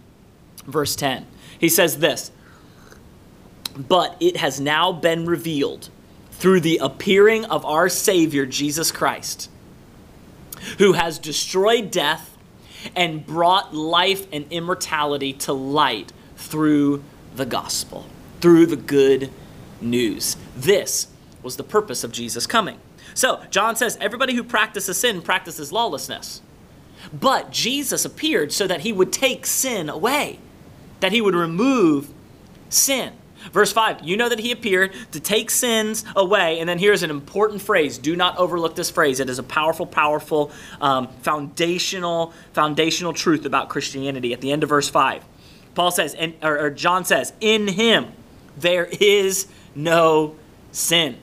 verse 0.67 0.95
10. 0.95 1.27
He 1.59 1.69
says 1.69 1.99
this, 1.99 2.31
but 3.77 4.17
it 4.21 4.37
has 4.39 4.61
now 4.61 4.93
been 4.93 5.27
revealed 5.27 5.91
through 6.33 6.61
the 6.61 6.79
appearing 6.79 7.45
of 7.47 7.65
our 7.65 7.89
Savior, 7.89 8.47
Jesus 8.47 8.91
Christ, 8.91 9.51
who 10.79 10.93
has 10.95 11.19
destroyed 11.19 11.91
death 11.91 12.37
and 12.95 13.27
brought 13.27 13.75
life 13.75 14.27
and 14.33 14.47
immortality 14.51 15.33
to 15.33 15.53
light 15.53 16.13
through 16.37 17.03
the 17.35 17.47
gospel, 17.47 18.07
through 18.41 18.67
the 18.67 18.77
good 18.77 19.31
news. 19.81 20.37
This 20.57 21.09
was 21.43 21.57
the 21.57 21.65
purpose 21.65 22.05
of 22.05 22.13
Jesus 22.13 22.47
coming. 22.47 22.79
So, 23.15 23.43
John 23.51 23.77
says 23.77 23.97
everybody 24.01 24.35
who 24.35 24.45
practices 24.45 24.99
sin 24.99 25.23
practices 25.23 25.73
lawlessness. 25.73 26.43
But 27.13 27.51
Jesus 27.51 28.05
appeared 28.05 28.53
so 28.53 28.67
that 28.67 28.81
he 28.81 28.93
would 28.93 29.13
take 29.13 29.47
sin 29.47 29.89
away, 29.89 30.39
that 31.01 31.13
he 31.13 31.21
would 31.21 31.35
remove 31.35 32.13
sin. 32.69 33.13
Verse 33.53 33.73
5, 33.73 34.03
you 34.03 34.17
know 34.17 34.29
that 34.29 34.41
he 34.41 34.51
appeared 34.51 34.93
to 35.13 35.21
take 35.21 35.51
sins 35.51 36.05
away. 36.17 36.59
And 36.59 36.69
then 36.69 36.79
here's 36.79 37.03
an 37.03 37.11
important 37.11 37.63
phrase. 37.63 37.99
Do 37.99 38.17
not 38.17 38.37
overlook 38.39 38.75
this 38.75 38.91
phrase. 38.91 39.21
It 39.21 39.31
is 39.31 39.39
a 39.39 39.43
powerful, 39.43 39.87
powerful, 39.87 40.51
um, 40.81 41.09
foundational, 41.23 42.33
foundational 42.53 43.13
truth 43.13 43.45
about 43.45 43.69
Christianity. 43.69 44.33
At 44.33 44.41
the 44.41 44.51
end 44.51 44.63
of 44.63 44.69
verse 44.71 44.89
5, 44.89 45.25
Paul 45.75 45.91
says, 45.91 46.17
or, 46.43 46.59
or 46.59 46.71
John 46.71 47.05
says, 47.05 47.33
in 47.41 47.69
him 47.69 48.13
there 48.57 48.87
is 48.87 49.47
no 49.75 50.37
sin. 50.73 51.19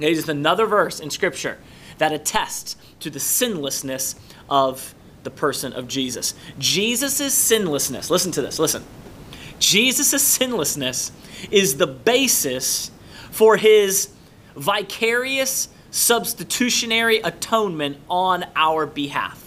It 0.00 0.12
is 0.12 0.28
another 0.28 0.66
verse 0.66 1.00
in 1.00 1.10
Scripture 1.10 1.58
that 1.98 2.12
attests 2.12 2.76
to 3.00 3.10
the 3.10 3.20
sinlessness 3.20 4.14
of 4.48 4.94
the 5.26 5.30
person 5.30 5.72
of 5.72 5.88
Jesus. 5.88 6.34
Jesus' 6.56 7.34
sinlessness, 7.34 8.10
listen 8.10 8.30
to 8.32 8.40
this, 8.40 8.60
listen. 8.60 8.84
Jesus' 9.58 10.22
sinlessness 10.22 11.10
is 11.50 11.76
the 11.78 11.86
basis 11.88 12.92
for 13.32 13.56
his 13.56 14.10
vicarious 14.54 15.68
substitutionary 15.90 17.18
atonement 17.18 17.96
on 18.08 18.44
our 18.54 18.86
behalf. 18.86 19.42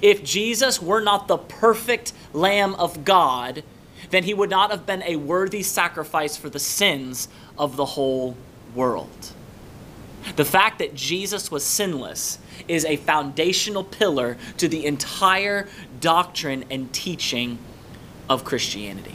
If 0.00 0.22
Jesus 0.22 0.80
were 0.80 1.00
not 1.00 1.26
the 1.26 1.38
perfect 1.38 2.12
Lamb 2.32 2.76
of 2.76 3.04
God, 3.04 3.64
then 4.10 4.22
he 4.22 4.32
would 4.32 4.50
not 4.50 4.70
have 4.70 4.86
been 4.86 5.02
a 5.02 5.16
worthy 5.16 5.64
sacrifice 5.64 6.36
for 6.36 6.48
the 6.48 6.60
sins 6.60 7.28
of 7.58 7.74
the 7.74 7.84
whole 7.84 8.36
world. 8.76 9.32
The 10.36 10.44
fact 10.44 10.78
that 10.78 10.94
Jesus 10.94 11.50
was 11.50 11.64
sinless 11.64 12.38
is 12.68 12.84
a 12.84 12.96
foundational 12.96 13.84
pillar 13.84 14.36
to 14.58 14.68
the 14.68 14.86
entire 14.86 15.68
doctrine 16.00 16.64
and 16.70 16.92
teaching 16.92 17.58
of 18.28 18.44
Christianity. 18.44 19.14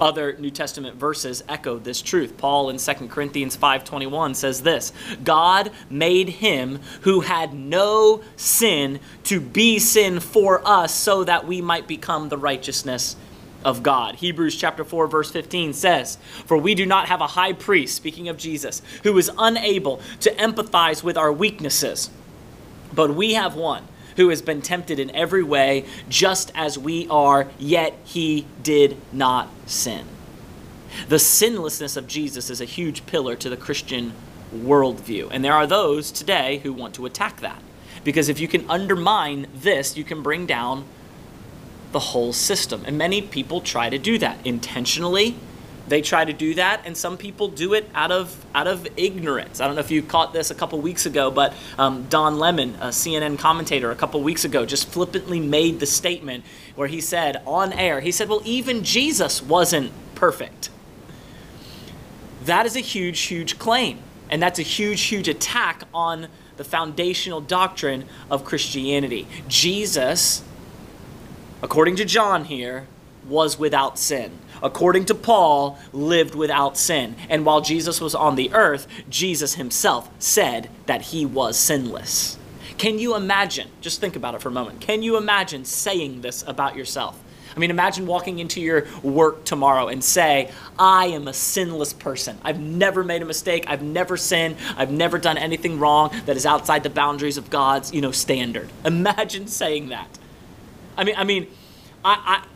Other 0.00 0.36
New 0.38 0.50
Testament 0.50 0.96
verses 0.96 1.44
echo 1.48 1.78
this 1.78 2.02
truth. 2.02 2.36
Paul 2.36 2.68
in 2.68 2.78
2 2.78 3.08
Corinthians 3.08 3.56
5:21 3.56 4.34
says 4.34 4.62
this, 4.62 4.92
God 5.22 5.70
made 5.88 6.28
him 6.28 6.80
who 7.02 7.20
had 7.20 7.54
no 7.54 8.20
sin 8.36 9.00
to 9.24 9.40
be 9.40 9.78
sin 9.78 10.20
for 10.20 10.66
us 10.66 10.92
so 10.92 11.24
that 11.24 11.46
we 11.46 11.60
might 11.60 11.86
become 11.86 12.28
the 12.28 12.36
righteousness 12.36 13.16
of 13.64 13.82
God. 13.82 14.16
Hebrews 14.16 14.56
chapter 14.56 14.84
4 14.84 15.06
verse 15.06 15.30
15 15.30 15.72
says, 15.72 16.18
"For 16.46 16.56
we 16.56 16.74
do 16.74 16.86
not 16.86 17.08
have 17.08 17.20
a 17.20 17.28
high 17.28 17.52
priest, 17.52 17.96
speaking 17.96 18.28
of 18.28 18.36
Jesus, 18.36 18.82
who 19.02 19.16
is 19.18 19.30
unable 19.38 20.00
to 20.20 20.30
empathize 20.34 21.02
with 21.02 21.16
our 21.16 21.32
weaknesses, 21.32 22.10
but 22.92 23.14
we 23.14 23.34
have 23.34 23.54
one 23.54 23.84
who 24.16 24.28
has 24.28 24.42
been 24.42 24.62
tempted 24.62 24.98
in 24.98 25.10
every 25.10 25.42
way, 25.42 25.84
just 26.08 26.52
as 26.54 26.78
we 26.78 27.08
are, 27.08 27.48
yet 27.58 27.94
he 28.04 28.46
did 28.62 28.96
not 29.12 29.48
sin. 29.66 30.04
The 31.08 31.18
sinlessness 31.18 31.96
of 31.96 32.06
Jesus 32.06 32.50
is 32.50 32.60
a 32.60 32.64
huge 32.64 33.06
pillar 33.06 33.34
to 33.36 33.50
the 33.50 33.56
Christian 33.56 34.12
worldview. 34.54 35.28
And 35.32 35.44
there 35.44 35.52
are 35.52 35.66
those 35.66 36.12
today 36.12 36.60
who 36.62 36.72
want 36.72 36.94
to 36.94 37.06
attack 37.06 37.40
that. 37.40 37.60
Because 38.04 38.28
if 38.28 38.38
you 38.38 38.46
can 38.46 38.68
undermine 38.70 39.46
this, 39.54 39.96
you 39.96 40.04
can 40.04 40.22
bring 40.22 40.46
down 40.46 40.84
the 41.94 42.00
whole 42.00 42.32
system. 42.32 42.82
And 42.86 42.98
many 42.98 43.22
people 43.22 43.60
try 43.60 43.88
to 43.88 43.98
do 43.98 44.18
that 44.18 44.44
intentionally. 44.44 45.36
They 45.86 46.02
try 46.02 46.24
to 46.24 46.32
do 46.32 46.54
that 46.54 46.82
and 46.84 46.96
some 46.96 47.16
people 47.16 47.46
do 47.48 47.74
it 47.74 47.88
out 47.94 48.10
of 48.10 48.44
out 48.54 48.66
of 48.66 48.88
ignorance. 48.96 49.60
I 49.60 49.66
don't 49.66 49.76
know 49.76 49.80
if 49.80 49.92
you 49.92 50.02
caught 50.02 50.32
this 50.32 50.50
a 50.50 50.54
couple 50.54 50.80
weeks 50.80 51.06
ago 51.06 51.30
but 51.30 51.54
um, 51.78 52.06
don 52.08 52.38
lemon 52.38 52.74
a 52.76 52.88
cnn 52.88 53.38
commentator 53.38 53.90
a 53.90 53.94
couple 53.94 54.22
weeks 54.22 54.46
ago 54.46 54.64
just 54.64 54.88
flippantly 54.88 55.40
made 55.40 55.80
the 55.80 55.86
statement 55.86 56.42
where 56.74 56.88
he 56.88 57.02
said 57.02 57.42
on 57.46 57.72
air 57.74 58.00
he 58.00 58.10
said 58.10 58.30
well 58.30 58.40
even 58.46 58.82
jesus 58.82 59.42
wasn't 59.42 59.92
perfect. 60.14 60.70
That 62.44 62.64
is 62.64 62.76
a 62.76 62.80
huge 62.80 63.20
huge 63.20 63.58
claim 63.58 63.98
and 64.30 64.42
that's 64.42 64.58
a 64.58 64.62
huge 64.62 65.02
huge 65.02 65.28
attack 65.28 65.82
on 65.92 66.28
the 66.56 66.64
foundational 66.64 67.42
doctrine 67.42 68.06
of 68.30 68.44
christianity. 68.46 69.26
Jesus 69.48 70.42
according 71.64 71.96
to 71.96 72.04
john 72.04 72.44
here 72.44 72.86
was 73.28 73.58
without 73.58 73.98
sin 73.98 74.38
according 74.62 75.04
to 75.04 75.14
Paul, 75.14 75.78
lived 75.92 76.34
without 76.34 76.78
sin. 76.78 77.14
And 77.28 77.44
while 77.44 77.60
Jesus 77.60 78.00
was 78.00 78.14
on 78.14 78.34
the 78.34 78.52
earth, 78.54 78.88
Jesus 79.10 79.54
himself 79.54 80.08
said 80.18 80.70
that 80.86 81.02
he 81.02 81.26
was 81.26 81.58
sinless. 81.58 82.38
Can 82.78 82.98
you 82.98 83.14
imagine? 83.14 83.68
Just 83.82 84.00
think 84.00 84.16
about 84.16 84.34
it 84.34 84.40
for 84.40 84.48
a 84.48 84.52
moment. 84.52 84.80
Can 84.80 85.02
you 85.02 85.16
imagine 85.16 85.64
saying 85.64 86.22
this 86.22 86.42
about 86.46 86.76
yourself? 86.76 87.20
I 87.54 87.60
mean, 87.60 87.70
imagine 87.70 88.06
walking 88.06 88.40
into 88.40 88.60
your 88.60 88.88
work 89.02 89.44
tomorrow 89.44 89.86
and 89.86 90.02
say, 90.02 90.50
I 90.76 91.06
am 91.06 91.28
a 91.28 91.32
sinless 91.32 91.92
person. 91.92 92.36
I've 92.42 92.58
never 92.58 93.04
made 93.04 93.22
a 93.22 93.26
mistake. 93.26 93.64
I've 93.68 93.82
never 93.82 94.16
sinned. 94.16 94.56
I've 94.76 94.90
never 94.90 95.18
done 95.18 95.38
anything 95.38 95.78
wrong 95.78 96.10
that 96.26 96.36
is 96.36 96.46
outside 96.46 96.82
the 96.82 96.90
boundaries 96.90 97.36
of 97.36 97.50
God's, 97.50 97.92
you 97.94 98.00
know, 98.00 98.10
standard. 98.10 98.70
Imagine 98.84 99.46
saying 99.46 99.90
that. 99.90 100.18
I 100.96 101.04
mean, 101.04 101.14
I 101.16 101.24
mean, 101.24 101.46
I, 102.04 102.42
I 102.42 102.46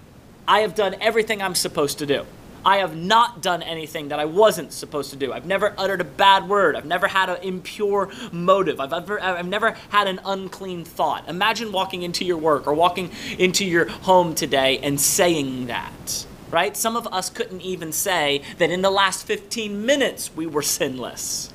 I 0.49 0.61
have 0.61 0.75
done 0.75 0.97
everything 1.01 1.43
I'm 1.43 1.55
supposed 1.55 1.99
to 1.99 2.07
do. 2.07 2.25
I 2.65 2.79
have 2.79 2.97
not 2.97 3.43
done 3.43 3.63
anything 3.63 4.09
that 4.09 4.19
I 4.19 4.25
wasn't 4.25 4.73
supposed 4.73 5.11
to 5.11 5.17
do. 5.17 5.33
I've 5.33 5.47
never 5.47 5.75
uttered 5.79 6.01
a 6.01 6.05
bad 6.05 6.49
word. 6.49 6.75
I've 6.75 6.87
never 6.87 7.07
had 7.07 7.29
an 7.29 7.43
impure 7.43 8.11
motive. 8.33 8.81
I've, 8.81 8.93
ever, 8.93 9.23
I've 9.23 9.47
never 9.47 9.77
had 9.91 10.07
an 10.07 10.21
unclean 10.25 10.85
thought. 10.85 11.29
Imagine 11.29 11.71
walking 11.71 12.03
into 12.03 12.25
your 12.25 12.39
work 12.39 12.67
or 12.67 12.75
walking 12.75 13.11
into 13.39 13.65
your 13.65 13.89
home 13.89 14.35
today 14.35 14.79
and 14.79 15.01
saying 15.01 15.67
that, 15.67 16.27
right? 16.51 16.77
Some 16.77 16.97
of 16.97 17.07
us 17.09 17.31
couldn't 17.31 17.61
even 17.61 17.93
say 17.93 18.43
that 18.57 18.71
in 18.71 18.83
the 18.83 18.91
last 18.91 19.27
15 19.27 19.85
minutes 19.85 20.35
we 20.35 20.47
were 20.47 20.63
sinless. 20.63 21.53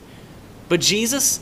But 0.69 0.81
Jesus 0.81 1.39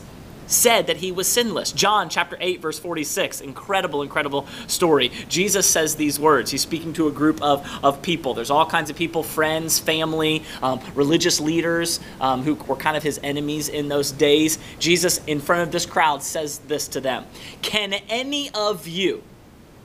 said 0.52 0.86
that 0.86 0.98
he 0.98 1.12
was 1.12 1.28
sinless. 1.28 1.72
John 1.72 2.08
chapter 2.08 2.36
8 2.40 2.60
verse 2.60 2.78
46, 2.78 3.40
incredible 3.40 4.02
incredible 4.02 4.46
story. 4.66 5.10
Jesus 5.28 5.68
says 5.68 5.96
these 5.96 6.18
words. 6.18 6.50
He's 6.50 6.62
speaking 6.62 6.92
to 6.94 7.08
a 7.08 7.12
group 7.12 7.42
of, 7.42 7.68
of 7.82 8.02
people. 8.02 8.34
There's 8.34 8.50
all 8.50 8.66
kinds 8.66 8.90
of 8.90 8.96
people, 8.96 9.22
friends, 9.22 9.78
family, 9.78 10.42
um, 10.62 10.80
religious 10.94 11.40
leaders 11.40 12.00
um, 12.20 12.42
who 12.42 12.54
were 12.54 12.76
kind 12.76 12.96
of 12.96 13.02
his 13.02 13.18
enemies 13.22 13.68
in 13.68 13.88
those 13.88 14.12
days. 14.12 14.58
Jesus 14.78 15.20
in 15.26 15.40
front 15.40 15.62
of 15.62 15.72
this 15.72 15.86
crowd 15.86 16.22
says 16.22 16.58
this 16.58 16.88
to 16.88 17.00
them. 17.00 17.24
Can 17.62 17.94
any 18.08 18.50
of 18.54 18.86
you 18.86 19.22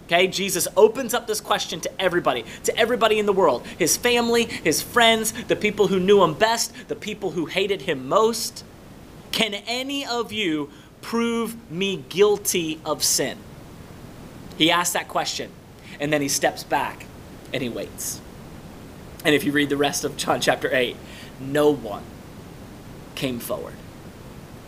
Okay, 0.08 0.28
Jesus 0.28 0.70
opens 0.78 1.14
up 1.14 1.28
this 1.28 1.42
question 1.42 1.82
to 1.82 2.02
everybody, 2.02 2.46
to 2.64 2.78
everybody 2.78 3.20
in 3.20 3.26
the 3.26 3.34
world 3.34 3.66
his 3.78 3.98
family, 3.98 4.46
his 4.46 4.82
friends, 4.82 5.34
the 5.44 5.56
people 5.56 5.88
who 5.88 6.00
knew 6.00 6.24
him 6.24 6.34
best, 6.34 6.72
the 6.88 6.96
people 6.96 7.32
who 7.32 7.46
hated 7.46 7.82
him 7.82 8.08
most. 8.08 8.64
Can 9.32 9.54
any 9.54 10.06
of 10.06 10.32
you 10.32 10.70
prove 11.02 11.72
me 11.72 12.04
guilty 12.10 12.80
of 12.86 13.04
sin? 13.04 13.38
He 14.58 14.72
asks 14.72 14.94
that 14.94 15.08
question, 15.08 15.52
and 16.00 16.12
then 16.12 16.22
he 16.22 16.28
steps 16.28 16.64
back 16.64 17.06
and 17.54 17.62
he 17.62 17.70
waits. 17.70 18.22
And 19.24 19.36
if 19.36 19.44
you 19.44 19.52
read 19.52 19.70
the 19.70 19.78
rest 19.78 20.04
of 20.04 20.18
John 20.18 20.42
chapter 20.42 20.74
8, 20.74 20.96
no 21.40 21.70
one 21.72 22.04
came 23.16 23.40
forward. 23.40 23.74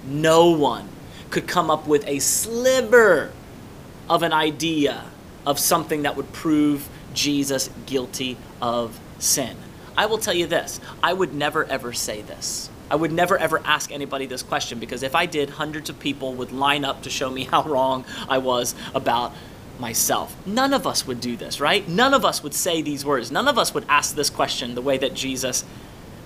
No 0.06 0.52
one 0.52 0.90
could 1.30 1.48
come 1.48 1.70
up 1.70 1.88
with 1.88 2.08
a 2.08 2.20
sliver 2.20 3.32
of 4.10 4.24
an 4.24 4.34
idea 4.34 5.06
of 5.46 5.60
something 5.60 6.04
that 6.04 6.16
would 6.16 6.32
prove 6.34 6.88
Jesus 7.14 7.70
guilty 7.86 8.38
of 8.62 9.00
sin. 9.20 9.56
I 9.96 10.06
will 10.06 10.18
tell 10.18 10.34
you 10.34 10.48
this 10.48 10.80
I 11.04 11.14
would 11.14 11.34
never 11.34 11.66
ever 11.66 11.94
say 11.94 12.22
this. 12.22 12.70
I 12.90 12.96
would 12.96 13.12
never 13.12 13.38
ever 13.38 13.62
ask 13.66 13.92
anybody 13.92 14.26
this 14.26 14.44
question 14.44 14.80
because 14.80 15.04
if 15.04 15.16
I 15.16 15.26
did, 15.26 15.52
hundreds 15.52 15.90
of 15.90 16.00
people 16.00 16.34
would 16.36 16.52
line 16.52 16.84
up 16.84 17.04
to 17.04 17.10
show 17.10 17.30
me 17.30 17.44
how 17.52 17.64
wrong 17.64 18.06
I 18.28 18.38
was 18.38 18.76
about 18.94 19.34
myself. 19.80 20.36
None 20.46 20.74
of 20.74 20.86
us 20.86 21.08
would 21.08 21.22
do 21.22 21.38
this, 21.38 21.60
right? 21.60 21.88
None 21.88 22.14
of 22.14 22.26
us 22.26 22.44
would 22.44 22.54
say 22.54 22.82
these 22.82 23.06
words. 23.06 23.32
None 23.32 23.48
of 23.48 23.58
us 23.58 23.74
would 23.74 23.86
ask 23.88 24.16
this 24.16 24.30
question 24.30 24.76
the 24.76 24.82
way 24.82 24.98
that 24.98 25.14
Jesus 25.14 25.64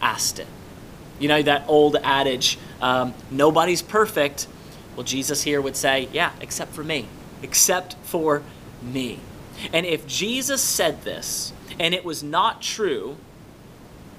asked 0.02 0.40
it. 0.40 0.48
You 1.20 1.28
know, 1.28 1.42
that 1.44 1.64
old 1.68 1.96
adage, 2.04 2.58
um, 2.82 3.14
nobody's 3.30 3.82
perfect. 3.82 4.48
Well, 4.96 5.04
Jesus 5.04 5.44
here 5.44 5.62
would 5.62 5.76
say, 5.76 6.10
yeah, 6.12 6.32
except 6.42 6.74
for 6.74 6.84
me, 6.84 7.08
except 7.42 7.96
for 8.04 8.42
me. 8.82 9.20
And 9.72 9.86
if 9.86 10.08
Jesus 10.08 10.62
said 10.62 11.04
this 11.04 11.54
and 11.80 11.94
it 11.94 12.04
was 12.04 12.24
not 12.24 12.62
true, 12.62 13.18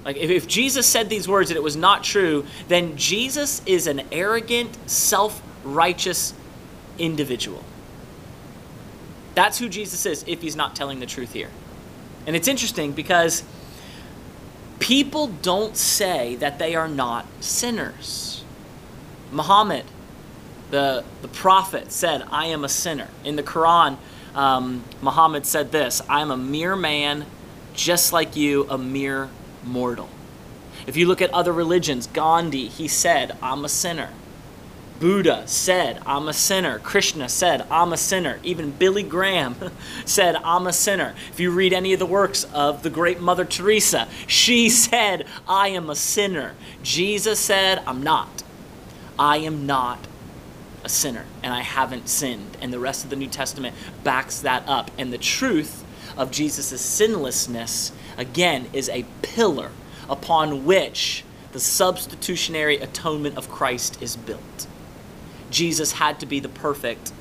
like 0.05 0.17
if, 0.17 0.29
if 0.29 0.47
Jesus 0.47 0.85
said 0.85 1.09
these 1.09 1.27
words 1.27 1.49
and 1.49 1.57
it 1.57 1.63
was 1.63 1.75
not 1.75 2.03
true, 2.03 2.45
then 2.67 2.95
Jesus 2.95 3.63
is 3.65 3.87
an 3.87 4.03
arrogant, 4.11 4.77
self 4.89 5.41
righteous 5.63 6.33
individual. 6.99 7.63
That's 9.33 9.57
who 9.57 9.67
Jesus 9.67 10.05
is 10.05 10.23
if 10.27 10.41
he's 10.41 10.55
not 10.55 10.75
telling 10.75 10.99
the 10.99 11.07
truth 11.07 11.33
here. 11.33 11.49
And 12.27 12.35
it's 12.35 12.47
interesting 12.47 12.91
because 12.91 13.43
people 14.79 15.27
don't 15.27 15.75
say 15.75 16.35
that 16.35 16.59
they 16.59 16.75
are 16.75 16.87
not 16.87 17.25
sinners. 17.39 18.43
Muhammad, 19.31 19.85
the, 20.69 21.03
the 21.21 21.27
prophet, 21.27 21.91
said, 21.91 22.23
I 22.31 22.45
am 22.47 22.63
a 22.63 22.69
sinner. 22.69 23.07
In 23.23 23.35
the 23.35 23.43
Quran, 23.43 23.97
um, 24.35 24.83
Muhammad 25.01 25.45
said 25.45 25.71
this 25.71 26.01
I'm 26.07 26.29
a 26.29 26.37
mere 26.37 26.75
man, 26.75 27.25
just 27.73 28.13
like 28.13 28.35
you, 28.35 28.67
a 28.69 28.77
mere 28.77 29.29
mortal. 29.65 30.09
If 30.87 30.95
you 30.95 31.07
look 31.07 31.21
at 31.21 31.33
other 31.33 31.51
religions, 31.51 32.07
Gandhi, 32.07 32.67
he 32.67 32.87
said, 32.87 33.37
I'm 33.41 33.65
a 33.65 33.69
sinner. 33.69 34.09
Buddha 34.99 35.43
said, 35.45 36.01
I'm 36.05 36.27
a 36.27 36.33
sinner. 36.33 36.79
Krishna 36.79 37.27
said, 37.27 37.65
I'm 37.69 37.91
a 37.91 37.97
sinner. 37.97 38.39
Even 38.43 38.71
Billy 38.71 39.03
Graham 39.03 39.55
said, 40.05 40.35
I'm 40.37 40.67
a 40.67 40.73
sinner. 40.73 41.15
If 41.31 41.39
you 41.39 41.51
read 41.51 41.73
any 41.73 41.91
of 41.93 41.99
the 41.99 42.05
works 42.05 42.45
of 42.53 42.81
the 42.81 42.89
great 42.89 43.19
Mother 43.19 43.45
Teresa, 43.45 44.07
she 44.27 44.69
said, 44.69 45.25
I 45.47 45.69
am 45.69 45.89
a 45.89 45.95
sinner. 45.95 46.53
Jesus 46.81 47.39
said, 47.39 47.81
I'm 47.85 48.01
not. 48.03 48.43
I 49.19 49.37
am 49.37 49.65
not 49.65 49.99
a 50.83 50.89
sinner, 50.89 51.25
and 51.41 51.53
I 51.53 51.61
haven't 51.61 52.07
sinned. 52.07 52.57
And 52.61 52.71
the 52.71 52.79
rest 52.79 53.03
of 53.03 53.09
the 53.09 53.15
New 53.15 53.27
Testament 53.27 53.75
backs 54.03 54.39
that 54.41 54.63
up. 54.67 54.91
And 54.97 55.11
the 55.11 55.17
truth 55.17 55.84
of 56.17 56.31
Jesus' 56.31 56.81
sinlessness, 56.81 57.91
again, 58.17 58.67
is 58.73 58.89
a 58.89 59.05
pillar 59.21 59.71
upon 60.09 60.65
which 60.65 61.23
the 61.51 61.59
substitutionary 61.59 62.77
atonement 62.77 63.37
of 63.37 63.49
Christ 63.49 64.01
is 64.01 64.15
built. 64.15 64.67
Jesus 65.51 65.93
had 65.93 66.19
to 66.19 66.25
be 66.25 66.39
the 66.39 66.49
perfect 66.49 67.11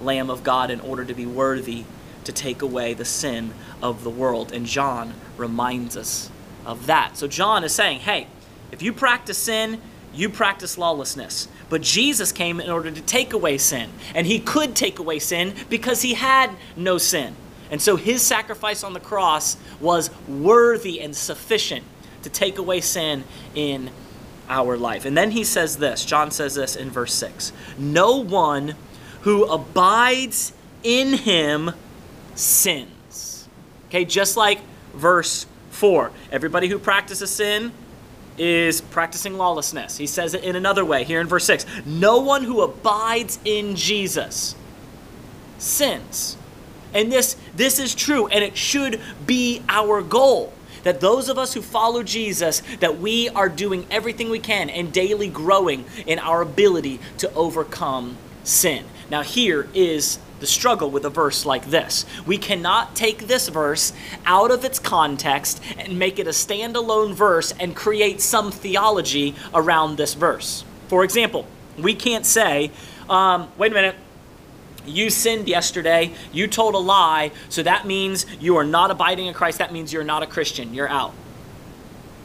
Lamb 0.00 0.30
of 0.30 0.42
God 0.42 0.70
in 0.70 0.80
order 0.80 1.04
to 1.04 1.14
be 1.14 1.26
worthy 1.26 1.84
to 2.24 2.32
take 2.32 2.62
away 2.62 2.94
the 2.94 3.04
sin 3.04 3.52
of 3.82 4.04
the 4.04 4.10
world. 4.10 4.52
And 4.52 4.66
John 4.66 5.14
reminds 5.36 5.96
us 5.96 6.30
of 6.64 6.86
that. 6.86 7.16
So 7.16 7.26
John 7.26 7.64
is 7.64 7.74
saying, 7.74 8.00
hey, 8.00 8.28
if 8.70 8.82
you 8.82 8.92
practice 8.92 9.38
sin, 9.38 9.80
you 10.14 10.28
practice 10.28 10.78
lawlessness. 10.78 11.48
But 11.68 11.82
Jesus 11.82 12.32
came 12.32 12.60
in 12.60 12.70
order 12.70 12.90
to 12.90 13.00
take 13.02 13.32
away 13.32 13.58
sin. 13.58 13.90
And 14.14 14.26
he 14.26 14.38
could 14.38 14.76
take 14.76 14.98
away 14.98 15.18
sin 15.18 15.54
because 15.68 16.02
he 16.02 16.14
had 16.14 16.50
no 16.76 16.98
sin. 16.98 17.34
And 17.72 17.80
so 17.80 17.96
his 17.96 18.20
sacrifice 18.22 18.84
on 18.84 18.92
the 18.92 19.00
cross 19.00 19.56
was 19.80 20.10
worthy 20.28 21.00
and 21.00 21.16
sufficient 21.16 21.84
to 22.22 22.28
take 22.28 22.58
away 22.58 22.82
sin 22.82 23.24
in 23.54 23.90
our 24.48 24.76
life. 24.76 25.06
And 25.06 25.16
then 25.16 25.30
he 25.30 25.42
says 25.42 25.78
this 25.78 26.04
John 26.04 26.30
says 26.30 26.54
this 26.54 26.76
in 26.76 26.90
verse 26.90 27.14
6 27.14 27.52
No 27.78 28.18
one 28.18 28.74
who 29.22 29.44
abides 29.44 30.52
in 30.82 31.14
him 31.14 31.72
sins. 32.34 33.48
Okay, 33.88 34.04
just 34.04 34.36
like 34.36 34.60
verse 34.94 35.46
4. 35.70 36.12
Everybody 36.30 36.68
who 36.68 36.78
practices 36.78 37.30
sin 37.30 37.72
is 38.36 38.82
practicing 38.82 39.38
lawlessness. 39.38 39.96
He 39.96 40.06
says 40.06 40.34
it 40.34 40.44
in 40.44 40.56
another 40.56 40.84
way 40.84 41.04
here 41.04 41.22
in 41.22 41.26
verse 41.26 41.44
6. 41.46 41.64
No 41.86 42.18
one 42.18 42.44
who 42.44 42.60
abides 42.60 43.38
in 43.46 43.76
Jesus 43.76 44.56
sins. 45.58 46.36
And 46.94 47.10
this 47.10 47.36
this 47.56 47.78
is 47.78 47.94
true 47.94 48.26
and 48.26 48.44
it 48.44 48.56
should 48.56 49.00
be 49.26 49.62
our 49.68 50.02
goal 50.02 50.52
that 50.82 51.00
those 51.00 51.28
of 51.28 51.38
us 51.38 51.54
who 51.54 51.62
follow 51.62 52.02
Jesus, 52.02 52.62
that 52.80 52.98
we 52.98 53.28
are 53.30 53.48
doing 53.48 53.86
everything 53.90 54.30
we 54.30 54.38
can 54.38 54.70
and 54.70 54.92
daily 54.92 55.28
growing 55.28 55.84
in 56.06 56.18
our 56.18 56.42
ability 56.42 57.00
to 57.18 57.32
overcome 57.34 58.16
sin. 58.44 58.84
Now, 59.10 59.22
here 59.22 59.68
is 59.74 60.18
the 60.40 60.46
struggle 60.46 60.90
with 60.90 61.04
a 61.04 61.10
verse 61.10 61.46
like 61.46 61.66
this. 61.66 62.04
We 62.26 62.36
cannot 62.36 62.96
take 62.96 63.28
this 63.28 63.48
verse 63.48 63.92
out 64.26 64.50
of 64.50 64.64
its 64.64 64.80
context 64.80 65.62
and 65.78 65.98
make 65.98 66.18
it 66.18 66.26
a 66.26 66.30
standalone 66.30 67.14
verse 67.14 67.52
and 67.60 67.76
create 67.76 68.20
some 68.20 68.50
theology 68.50 69.36
around 69.54 69.96
this 69.96 70.14
verse. 70.14 70.64
For 70.88 71.04
example, 71.04 71.46
we 71.78 71.94
can't 71.94 72.26
say, 72.26 72.72
um, 73.08 73.48
wait 73.56 73.70
a 73.70 73.74
minute, 73.74 73.94
you 74.86 75.10
sinned 75.10 75.48
yesterday, 75.48 76.14
you 76.32 76.46
told 76.46 76.74
a 76.74 76.78
lie, 76.78 77.32
so 77.48 77.62
that 77.62 77.86
means 77.86 78.26
you 78.40 78.56
are 78.56 78.64
not 78.64 78.90
abiding 78.90 79.26
in 79.26 79.34
Christ. 79.34 79.58
That 79.58 79.72
means 79.72 79.92
you're 79.92 80.04
not 80.04 80.22
a 80.22 80.26
Christian. 80.26 80.74
You're 80.74 80.88
out. 80.88 81.12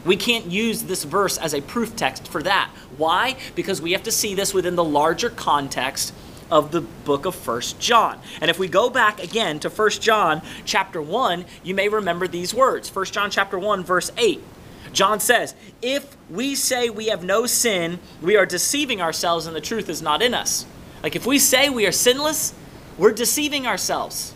We 0.04 0.16
can't 0.16 0.46
use 0.46 0.84
this 0.84 1.04
verse 1.04 1.36
as 1.36 1.54
a 1.54 1.60
proof 1.60 1.96
text 1.96 2.28
for 2.28 2.42
that. 2.42 2.70
Why? 2.96 3.36
Because 3.54 3.82
we 3.82 3.92
have 3.92 4.04
to 4.04 4.12
see 4.12 4.34
this 4.34 4.54
within 4.54 4.76
the 4.76 4.84
larger 4.84 5.28
context 5.28 6.14
of 6.50 6.70
the 6.70 6.80
book 6.80 7.26
of 7.26 7.34
First 7.34 7.78
John. 7.78 8.18
And 8.40 8.50
if 8.50 8.58
we 8.58 8.68
go 8.68 8.88
back 8.88 9.22
again 9.22 9.58
to 9.60 9.70
First 9.70 10.00
John 10.00 10.40
chapter 10.64 11.02
1, 11.02 11.44
you 11.62 11.74
may 11.74 11.88
remember 11.88 12.26
these 12.26 12.54
words. 12.54 12.88
First 12.88 13.12
John 13.12 13.30
chapter 13.30 13.58
1 13.58 13.84
verse 13.84 14.10
8. 14.16 14.42
John 14.92 15.20
says, 15.20 15.54
"If 15.82 16.16
we 16.30 16.54
say 16.54 16.88
we 16.88 17.06
have 17.08 17.22
no 17.22 17.44
sin, 17.44 17.98
we 18.22 18.36
are 18.36 18.46
deceiving 18.46 19.02
ourselves 19.02 19.46
and 19.46 19.54
the 19.54 19.60
truth 19.60 19.90
is 19.90 20.00
not 20.00 20.22
in 20.22 20.32
us." 20.32 20.64
Like 21.02 21.16
if 21.16 21.26
we 21.26 21.38
say 21.38 21.68
we 21.68 21.86
are 21.86 21.92
sinless, 21.92 22.54
we're 22.96 23.12
deceiving 23.12 23.66
ourselves. 23.66 24.34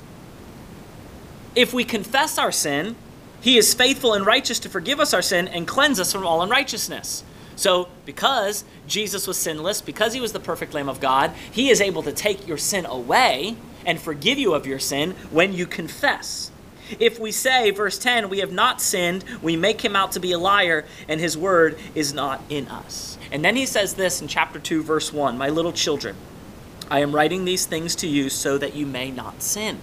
If 1.55 1.75
we 1.75 1.85
confess 1.85 2.39
our 2.39 2.53
sin, 2.53 2.97
he 3.41 3.59
is 3.59 3.75
faithful 3.75 4.15
and 4.15 4.25
righteous 4.25 4.59
to 4.61 4.69
forgive 4.69 5.01
us 5.01 5.13
our 5.13 5.23
sin 5.23 5.49
and 5.49 5.67
cleanse 5.67 5.99
us 5.99 6.13
from 6.13 6.27
all 6.27 6.43
unrighteousness. 6.43 7.25
So, 7.57 7.89
because 8.07 8.65
Jesus 8.87 9.27
was 9.27 9.37
sinless, 9.37 9.83
because 9.83 10.15
he 10.15 10.21
was 10.21 10.33
the 10.33 10.41
perfect 10.41 10.73
Lamb 10.73 10.89
of 10.89 11.01
God, 11.01 11.33
he 11.51 11.69
is 11.69 11.81
able 11.81 12.03
to 12.05 12.13
take 12.13 12.47
your 12.49 12.57
sin 12.57 12.87
away 12.87 13.57
and 13.85 14.01
forgive 14.01 14.39
you 14.39 14.55
of 14.55 14.67
your 14.67 14.79
sin 14.79 15.11
when 15.31 15.53
you 15.53 15.67
confess. 15.67 16.51
If 16.99 17.19
we 17.19 17.33
say, 17.33 17.71
verse 17.71 17.99
10, 17.99 18.29
we 18.29 18.39
have 18.39 18.53
not 18.53 18.81
sinned, 18.81 19.25
we 19.43 19.57
make 19.57 19.85
him 19.85 19.97
out 19.97 20.13
to 20.13 20.21
be 20.21 20.33
a 20.33 20.39
liar, 20.39 20.85
and 21.09 21.21
his 21.21 21.37
word 21.37 21.79
is 21.95 22.13
not 22.13 22.43
in 22.49 22.69
us. 22.69 23.19
And 23.31 23.45
then 23.45 23.57
he 23.57 23.67
says 23.67 23.95
this 23.95 24.21
in 24.21 24.29
chapter 24.29 24.59
2, 24.59 24.83
verse 24.83 25.13
1 25.13 25.39
My 25.39 25.49
little 25.49 25.73
children, 25.73 26.17
I 26.93 26.99
am 26.99 27.15
writing 27.15 27.47
these 27.47 27.65
things 27.65 27.97
to 27.97 28.07
you 28.07 28.29
so 28.29 28.59
that 28.59 28.75
you 28.75 28.85
may 28.85 29.11
not 29.11 29.43
sin. 29.43 29.79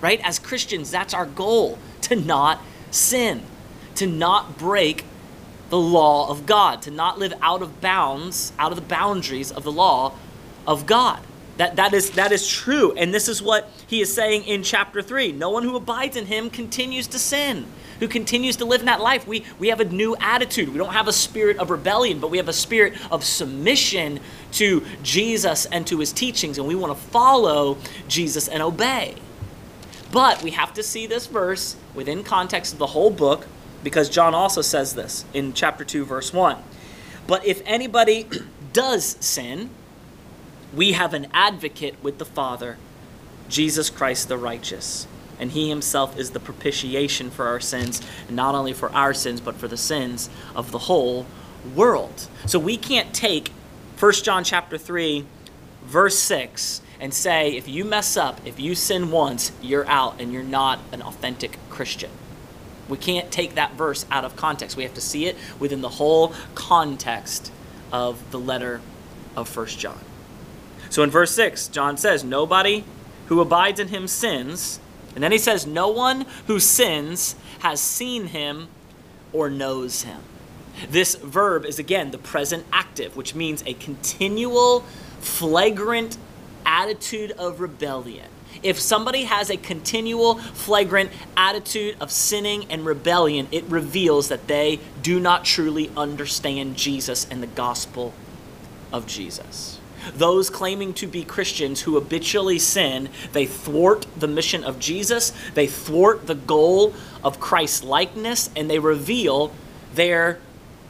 Right? 0.00 0.20
As 0.24 0.38
Christians, 0.38 0.90
that's 0.90 1.12
our 1.12 1.26
goal 1.26 1.78
to 2.02 2.16
not 2.16 2.62
sin, 2.90 3.42
to 3.96 4.06
not 4.06 4.56
break 4.56 5.04
the 5.68 5.76
law 5.76 6.30
of 6.30 6.46
God, 6.46 6.80
to 6.82 6.90
not 6.90 7.18
live 7.18 7.34
out 7.42 7.60
of 7.60 7.82
bounds, 7.82 8.54
out 8.58 8.72
of 8.72 8.76
the 8.76 8.86
boundaries 8.86 9.52
of 9.52 9.64
the 9.64 9.72
law 9.72 10.14
of 10.66 10.86
God. 10.86 11.20
That, 11.58 11.76
that, 11.76 11.92
is, 11.92 12.12
that 12.12 12.32
is 12.32 12.48
true. 12.48 12.92
And 12.92 13.12
this 13.12 13.28
is 13.28 13.42
what 13.42 13.70
he 13.86 14.00
is 14.00 14.14
saying 14.14 14.44
in 14.44 14.62
chapter 14.62 15.02
3. 15.02 15.32
No 15.32 15.50
one 15.50 15.62
who 15.62 15.76
abides 15.76 16.16
in 16.16 16.24
him 16.24 16.48
continues 16.48 17.06
to 17.08 17.18
sin 17.18 17.66
who 18.00 18.08
continues 18.08 18.56
to 18.56 18.64
live 18.64 18.80
in 18.80 18.86
that 18.86 19.00
life. 19.00 19.26
We, 19.26 19.44
we 19.58 19.68
have 19.68 19.80
a 19.80 19.84
new 19.84 20.16
attitude. 20.20 20.68
We 20.68 20.78
don't 20.78 20.92
have 20.92 21.08
a 21.08 21.12
spirit 21.12 21.58
of 21.58 21.70
rebellion, 21.70 22.20
but 22.20 22.30
we 22.30 22.38
have 22.38 22.48
a 22.48 22.52
spirit 22.52 22.94
of 23.10 23.24
submission 23.24 24.20
to 24.52 24.84
Jesus 25.02 25.66
and 25.66 25.86
to 25.86 25.98
his 25.98 26.12
teachings, 26.12 26.58
and 26.58 26.66
we 26.66 26.74
want 26.74 26.96
to 26.96 27.04
follow 27.08 27.78
Jesus 28.08 28.48
and 28.48 28.62
obey. 28.62 29.16
But 30.12 30.42
we 30.42 30.52
have 30.52 30.72
to 30.74 30.82
see 30.82 31.06
this 31.06 31.26
verse 31.26 31.76
within 31.94 32.22
context 32.22 32.72
of 32.72 32.78
the 32.78 32.86
whole 32.86 33.10
book 33.10 33.46
because 33.82 34.08
John 34.08 34.34
also 34.34 34.62
says 34.62 34.94
this 34.94 35.24
in 35.32 35.52
chapter 35.52 35.84
2, 35.84 36.04
verse 36.04 36.32
1. 36.32 36.56
But 37.26 37.46
if 37.46 37.62
anybody 37.64 38.26
does 38.72 39.16
sin, 39.20 39.70
we 40.74 40.92
have 40.92 41.14
an 41.14 41.28
advocate 41.32 41.94
with 42.02 42.18
the 42.18 42.24
Father, 42.24 42.78
Jesus 43.48 43.90
Christ 43.90 44.28
the 44.28 44.36
righteous. 44.36 45.06
And 45.38 45.50
he 45.50 45.68
himself 45.68 46.18
is 46.18 46.30
the 46.30 46.40
propitiation 46.40 47.30
for 47.30 47.46
our 47.46 47.60
sins, 47.60 48.00
not 48.30 48.54
only 48.54 48.72
for 48.72 48.90
our 48.92 49.12
sins, 49.12 49.40
but 49.40 49.56
for 49.56 49.68
the 49.68 49.76
sins 49.76 50.30
of 50.54 50.72
the 50.72 50.78
whole 50.78 51.26
world. 51.74 52.28
So 52.46 52.58
we 52.58 52.76
can't 52.76 53.14
take 53.14 53.50
1 53.98 54.12
John 54.12 54.44
chapter 54.44 54.78
3, 54.78 55.26
verse 55.84 56.18
6, 56.18 56.80
and 57.00 57.12
say, 57.12 57.56
if 57.56 57.68
you 57.68 57.84
mess 57.84 58.16
up, 58.16 58.40
if 58.46 58.58
you 58.58 58.74
sin 58.74 59.10
once, 59.10 59.52
you're 59.60 59.86
out 59.86 60.20
and 60.20 60.32
you're 60.32 60.42
not 60.42 60.80
an 60.92 61.02
authentic 61.02 61.58
Christian. 61.68 62.10
We 62.88 62.96
can't 62.96 63.30
take 63.30 63.54
that 63.56 63.74
verse 63.74 64.06
out 64.10 64.24
of 64.24 64.36
context. 64.36 64.76
We 64.76 64.84
have 64.84 64.94
to 64.94 65.00
see 65.00 65.26
it 65.26 65.36
within 65.58 65.80
the 65.80 65.88
whole 65.88 66.32
context 66.54 67.52
of 67.92 68.30
the 68.30 68.38
letter 68.38 68.80
of 69.34 69.54
1 69.54 69.66
John. 69.66 69.98
So 70.90 71.02
in 71.02 71.10
verse 71.10 71.32
6, 71.32 71.68
John 71.68 71.96
says, 71.96 72.22
Nobody 72.22 72.84
who 73.26 73.40
abides 73.40 73.80
in 73.80 73.88
him 73.88 74.06
sins. 74.06 74.80
And 75.16 75.24
then 75.24 75.32
he 75.32 75.38
says, 75.38 75.66
No 75.66 75.88
one 75.88 76.26
who 76.46 76.60
sins 76.60 77.34
has 77.60 77.80
seen 77.80 78.26
him 78.26 78.68
or 79.32 79.50
knows 79.50 80.02
him. 80.02 80.20
This 80.90 81.14
verb 81.14 81.64
is 81.64 81.78
again 81.78 82.10
the 82.10 82.18
present 82.18 82.66
active, 82.70 83.16
which 83.16 83.34
means 83.34 83.64
a 83.66 83.72
continual, 83.72 84.80
flagrant 85.20 86.18
attitude 86.66 87.32
of 87.32 87.60
rebellion. 87.60 88.28
If 88.62 88.78
somebody 88.78 89.24
has 89.24 89.48
a 89.48 89.56
continual, 89.56 90.36
flagrant 90.36 91.10
attitude 91.36 91.96
of 91.98 92.10
sinning 92.10 92.66
and 92.70 92.84
rebellion, 92.84 93.48
it 93.50 93.64
reveals 93.64 94.28
that 94.28 94.48
they 94.48 94.80
do 95.02 95.18
not 95.18 95.44
truly 95.46 95.90
understand 95.96 96.76
Jesus 96.76 97.26
and 97.30 97.42
the 97.42 97.46
gospel 97.46 98.12
of 98.92 99.06
Jesus. 99.06 99.78
Those 100.14 100.50
claiming 100.50 100.94
to 100.94 101.06
be 101.06 101.24
Christians 101.24 101.82
who 101.82 101.94
habitually 101.94 102.58
sin, 102.58 103.08
they 103.32 103.46
thwart 103.46 104.06
the 104.16 104.28
mission 104.28 104.64
of 104.64 104.78
Jesus, 104.78 105.32
they 105.54 105.66
thwart 105.66 106.26
the 106.26 106.34
goal 106.34 106.94
of 107.22 107.40
Christ's 107.40 107.84
likeness, 107.84 108.50
and 108.56 108.70
they 108.70 108.78
reveal 108.78 109.52
their, 109.94 110.38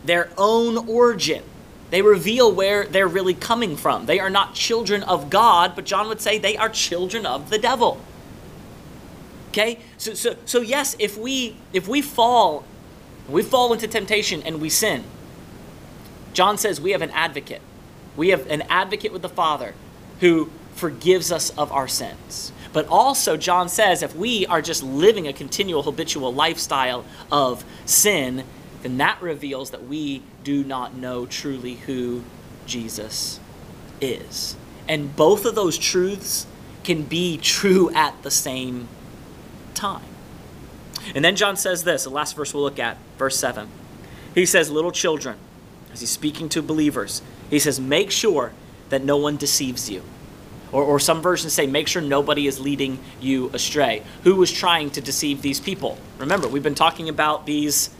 their 0.05 0.31
own 0.37 0.89
origin 0.89 1.43
they 1.91 2.03
reveal 2.03 2.53
where 2.53 2.85
they're 2.87 3.07
really 3.07 3.35
coming 3.35 3.77
from. 3.77 4.07
They 4.07 4.19
are 4.19 4.31
not 4.31 4.55
children 4.55 5.03
of 5.05 5.31
God, 5.31 5.77
but 5.77 5.85
John 5.85 6.09
would 6.09 6.21
say 6.21 6.39
they 6.39 6.57
are 6.57 6.69
children 6.69 7.25
of 7.25 7.51
the 7.51 7.59
devil. 7.59 8.01
Okay? 9.51 9.79
So, 9.97 10.15
so, 10.15 10.37
so 10.45 10.61
yes, 10.61 10.97
if 10.99 11.17
we 11.17 11.57
if 11.73 11.87
we 11.87 12.03
fall, 12.03 12.65
we 13.29 13.43
fall 13.43 13.73
into 13.73 13.87
temptation 13.87 14.43
and 14.43 14.61
we 14.61 14.69
sin. 14.69 15.05
John 16.33 16.59
says 16.59 16.81
we 16.81 16.91
have 16.91 17.03
an 17.03 17.11
advocate. 17.11 17.63
We 18.17 18.31
have 18.31 18.47
an 18.49 18.63
advocate 18.63 19.13
with 19.13 19.23
the 19.23 19.29
Father 19.29 19.75
who 20.21 20.51
forgives 20.75 21.33
us 21.33 21.51
of 21.51 21.73
our 21.73 21.89
sins. 21.89 22.53
But 22.73 22.87
also, 22.89 23.37
John 23.37 23.69
says 23.69 24.03
if 24.03 24.15
we 24.15 24.47
are 24.47 24.61
just 24.61 24.83
living 24.83 25.27
a 25.27 25.33
continual 25.33 25.83
habitual 25.83 26.33
lifestyle 26.33 27.05
of 27.33 27.65
sin, 27.85 28.45
then 28.83 28.99
that 28.99 29.21
reveals 29.23 29.71
that 29.71 29.87
we 29.87 30.23
do 30.45 30.63
not 30.63 30.95
know 30.95 31.27
truly 31.27 31.75
who 31.75 32.23
Jesus 32.67 33.41
is. 34.01 34.57
And 34.89 35.17
both 35.17 35.45
of 35.45 35.55
those 35.55 35.79
truths 35.79 36.47
can 36.85 37.03
be 37.03 37.39
true 37.39 37.91
at 37.95 38.23
the 38.23 38.31
same 38.31 38.89
time. 39.75 40.05
And 41.15 41.25
then 41.25 41.37
John 41.37 41.57
says 41.57 41.85
this, 41.85 42.05
the 42.05 42.11
last 42.11 42.37
verse 42.37 42.53
we'll 42.53 42.63
look 42.63 42.79
at, 42.79 42.99
verse 43.19 43.39
7. 43.39 43.69
He 44.35 44.47
says, 44.47 44.71
Little 44.71 44.93
children, 44.93 45.39
as 45.93 46.01
he's 46.01 46.11
speaking 46.11 46.49
to 46.51 46.63
believers, 46.63 47.23
he 47.51 47.59
says, 47.59 47.81
Make 47.81 48.11
sure 48.11 48.53
that 48.89 49.05
no 49.05 49.17
one 49.17 49.37
deceives 49.37 49.91
you. 49.91 50.03
Or, 50.73 50.83
or 50.83 51.01
some 51.01 51.23
versions 51.23 51.53
say, 51.53 51.67
Make 51.67 51.89
sure 51.89 52.03
nobody 52.03 52.47
is 52.47 52.61
leading 52.61 52.99
you 53.21 53.51
astray. 53.53 54.03
Who 54.25 54.37
was 54.37 54.53
trying 54.53 54.91
to 54.91 55.01
deceive 55.01 55.43
these 55.43 55.61
people? 55.61 55.99
Remember, 56.19 56.49
we've 56.49 56.63
been 56.63 56.75
talking 56.75 57.09
about 57.09 57.47
these 57.47 57.91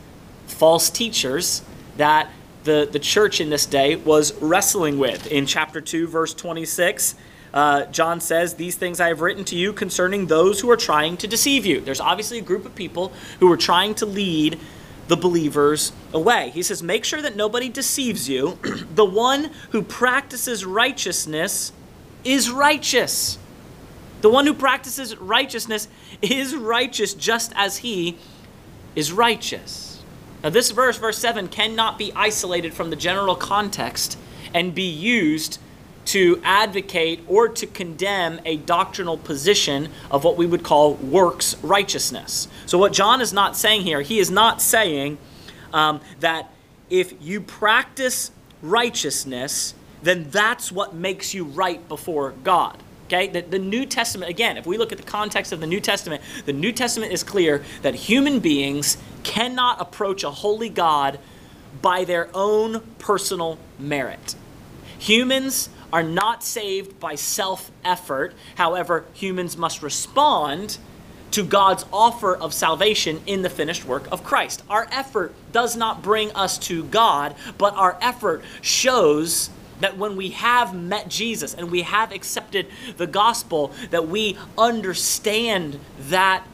false 0.47 0.91
teachers 0.91 1.63
that 1.97 2.31
the, 2.65 2.89
the 2.91 2.99
church 2.99 3.41
in 3.41 3.49
this 3.51 3.65
day 3.67 3.97
was 3.97 4.35
wrestling 4.43 4.99
with. 4.99 5.27
In 5.29 5.47
chapter 5.47 5.81
2, 5.81 6.09
verse 6.09 6.35
26, 6.35 7.15
uh, 7.55 7.87
John 7.87 8.21
says, 8.21 8.55
These 8.55 8.77
things 8.77 9.01
I 9.01 9.09
have 9.09 9.21
written 9.21 9.45
to 9.47 9.57
you 9.57 9.73
concerning 9.73 10.27
those 10.27 10.61
who 10.61 10.71
are 10.71 10.77
trying 10.77 11.17
to 11.19 11.27
deceive 11.27 11.65
you. 11.65 11.81
There's 11.81 12.01
obviously 12.01 12.39
a 12.39 12.43
group 12.43 12.67
of 12.67 12.75
people 12.75 13.13
who 13.41 13.51
are 13.51 13.57
trying 13.57 13.95
to 13.97 14.07
lead 14.07 14.59
the 15.09 15.17
believers 15.17 15.93
away. 16.13 16.51
He 16.51 16.63
says, 16.63 16.83
Make 16.83 17.05
sure 17.05 17.23
that 17.23 17.37
nobody 17.37 17.69
deceives 17.69 18.29
you. 18.29 18.59
the 18.95 19.05
one 19.05 19.51
who 19.71 19.83
practices 19.83 20.65
righteousness 20.65 21.73
is 22.25 22.51
righteous. 22.51 23.39
The 24.21 24.31
one 24.31 24.47
who 24.47 24.55
practices 24.55 25.17
righteousness 25.17 25.89
is 26.23 26.55
righteous 26.55 27.15
just 27.15 27.53
as 27.55 27.79
he 27.79 28.19
is 28.95 29.13
righteous. 29.13 30.03
Now, 30.43 30.51
this 30.51 30.71
verse, 30.71 30.97
verse 30.97 31.19
7, 31.19 31.49
cannot 31.49 31.99
be 31.99 32.13
isolated 32.15 32.75
from 32.75 32.91
the 32.91 32.97
general 32.97 33.37
context 33.37 34.19
and 34.55 34.75
be 34.75 34.89
used 34.89 35.59
to 36.07 36.41
advocate 36.45 37.21
or 37.27 37.49
to 37.49 37.67
condemn 37.67 38.41
a 38.45 38.57
doctrinal 38.57 39.19
position 39.19 39.89
of 40.11 40.25
what 40.25 40.37
we 40.37 40.47
would 40.47 40.63
call 40.63 40.95
works 40.95 41.57
righteousness. 41.63 42.49
So, 42.65 42.79
what 42.79 42.93
John 42.93 43.21
is 43.21 43.33
not 43.33 43.57
saying 43.57 43.83
here, 43.83 44.03
he 44.03 44.19
is 44.19 44.31
not 44.31 44.63
saying 44.63 45.19
um, 45.73 46.01
that 46.21 46.51
if 46.89 47.15
you 47.21 47.41
practice 47.41 48.31
righteousness, 48.63 49.75
then 50.03 50.31
that's 50.31 50.71
what 50.71 50.95
makes 50.95 51.35
you 51.35 51.45
right 51.45 51.87
before 51.89 52.33
God. 52.45 52.83
Okay, 53.07 53.29
the, 53.29 53.41
the 53.41 53.59
New 53.59 53.87
Testament, 53.87 54.31
again, 54.31 54.57
if 54.57 54.67
we 54.67 54.79
look 54.79 54.91
at 54.91 54.99
the 54.99 55.05
context 55.05 55.53
of 55.53 55.61
the 55.61 55.67
New 55.67 55.81
Testament, 55.81 56.23
the 56.45 56.53
New 56.53 56.73
Testament 56.73 57.13
is 57.13 57.23
clear 57.23 57.65
that 57.83 57.95
human 57.95 58.41
beings 58.41 58.97
cannot 59.23 59.81
approach 59.81 60.25
a 60.25 60.31
holy 60.31 60.69
God 60.69 61.21
by 61.81 62.05
their 62.05 62.29
own 62.35 62.81
personal 62.99 63.59
merit. 63.79 64.35
Humans 64.99 65.69
are 65.93 66.03
not 66.03 66.43
saved 66.43 66.99
by 67.01 67.15
self 67.15 67.71
effort. 67.85 68.35
However, 68.57 69.05
humans 69.15 69.57
must 69.57 69.83
respond 69.83 70.79
to 71.33 71.45
God's 71.45 71.85
offer 71.93 72.37
of 72.37 72.55
salvation 72.55 73.21
in 73.27 73.43
the 73.43 73.51
finished 73.51 73.85
work 73.85 74.11
of 74.11 74.25
Christ. 74.25 74.63
Our 74.71 74.87
effort 74.91 75.35
does 75.53 75.77
not 75.77 76.03
bring 76.03 76.33
us 76.33 76.57
to 76.61 76.85
God, 76.85 77.35
but 77.59 77.75
our 77.75 77.99
effort 78.01 78.43
shows 78.63 79.51
that 79.81 79.99
when 79.99 80.17
we 80.17 80.31
have 80.31 80.75
met 80.75 81.09
Jesus 81.09 81.53
and 81.53 81.71
we 81.71 81.83
have 81.83 82.13
accepted 82.13 82.67
the 82.97 83.07
gospel, 83.07 83.73
that 83.91 84.09
we 84.09 84.39
understand 84.57 85.79
that 86.09 86.47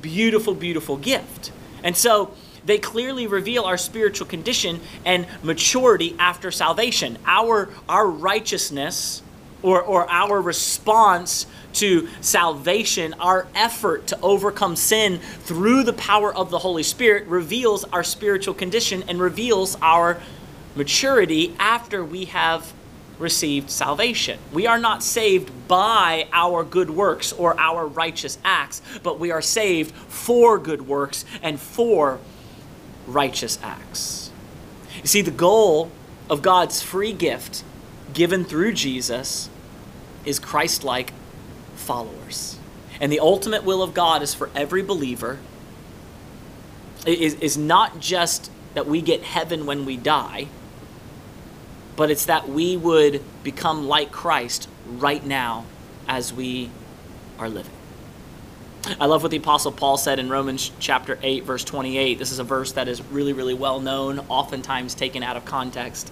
beautiful, 0.00 0.54
beautiful 0.54 0.96
gift. 0.96 1.52
And 1.82 1.96
so 1.96 2.34
they 2.64 2.78
clearly 2.78 3.26
reveal 3.26 3.64
our 3.64 3.78
spiritual 3.78 4.26
condition 4.26 4.80
and 5.04 5.26
maturity 5.42 6.16
after 6.18 6.50
salvation. 6.50 7.18
Our, 7.26 7.68
our 7.88 8.06
righteousness 8.06 9.22
or, 9.62 9.82
or 9.82 10.10
our 10.10 10.40
response 10.40 11.46
to 11.74 12.08
salvation, 12.20 13.14
our 13.20 13.46
effort 13.54 14.06
to 14.08 14.20
overcome 14.20 14.76
sin 14.76 15.18
through 15.18 15.84
the 15.84 15.92
power 15.92 16.34
of 16.34 16.50
the 16.50 16.58
Holy 16.58 16.82
Spirit 16.82 17.26
reveals 17.28 17.84
our 17.84 18.02
spiritual 18.02 18.54
condition 18.54 19.04
and 19.08 19.20
reveals 19.20 19.76
our 19.82 20.20
maturity 20.74 21.54
after 21.58 22.04
we 22.04 22.26
have 22.26 22.72
received 23.18 23.70
salvation. 23.70 24.38
We 24.52 24.66
are 24.66 24.78
not 24.78 25.02
saved 25.02 25.68
by 25.68 26.26
our 26.32 26.64
good 26.64 26.90
works 26.90 27.32
or 27.32 27.58
our 27.60 27.86
righteous 27.86 28.38
acts, 28.44 28.80
but 29.02 29.20
we 29.20 29.30
are 29.30 29.42
saved 29.42 29.94
for 29.94 30.58
good 30.58 30.86
works 30.86 31.24
and 31.42 31.60
for 31.60 32.18
righteous 33.12 33.58
acts. 33.62 34.30
You 35.02 35.08
see, 35.08 35.22
the 35.22 35.30
goal 35.30 35.90
of 36.28 36.42
God's 36.42 36.82
free 36.82 37.12
gift 37.12 37.64
given 38.12 38.44
through 38.44 38.72
Jesus 38.72 39.48
is 40.24 40.38
Christ 40.38 40.84
like 40.84 41.12
followers. 41.74 42.58
And 43.00 43.10
the 43.10 43.20
ultimate 43.20 43.64
will 43.64 43.82
of 43.82 43.94
God 43.94 44.22
is 44.22 44.34
for 44.34 44.50
every 44.54 44.82
believer 44.82 45.38
is, 47.06 47.34
is 47.34 47.56
not 47.56 48.00
just 48.00 48.50
that 48.74 48.86
we 48.86 49.00
get 49.00 49.22
heaven 49.22 49.66
when 49.66 49.84
we 49.84 49.96
die, 49.96 50.48
but 51.96 52.10
it's 52.10 52.26
that 52.26 52.48
we 52.48 52.76
would 52.76 53.22
become 53.42 53.88
like 53.88 54.12
Christ 54.12 54.68
right 54.86 55.24
now 55.24 55.64
as 56.06 56.32
we 56.32 56.70
are 57.38 57.48
living. 57.48 57.79
I 58.98 59.06
love 59.06 59.22
what 59.22 59.30
the 59.30 59.36
Apostle 59.36 59.72
Paul 59.72 59.98
said 59.98 60.18
in 60.18 60.30
Romans 60.30 60.70
chapter 60.78 61.18
8, 61.22 61.44
verse 61.44 61.64
28. 61.64 62.18
This 62.18 62.32
is 62.32 62.38
a 62.38 62.44
verse 62.44 62.72
that 62.72 62.88
is 62.88 63.02
really, 63.02 63.32
really 63.32 63.54
well 63.54 63.80
known, 63.80 64.20
oftentimes 64.28 64.94
taken 64.94 65.22
out 65.22 65.36
of 65.36 65.44
context. 65.44 66.10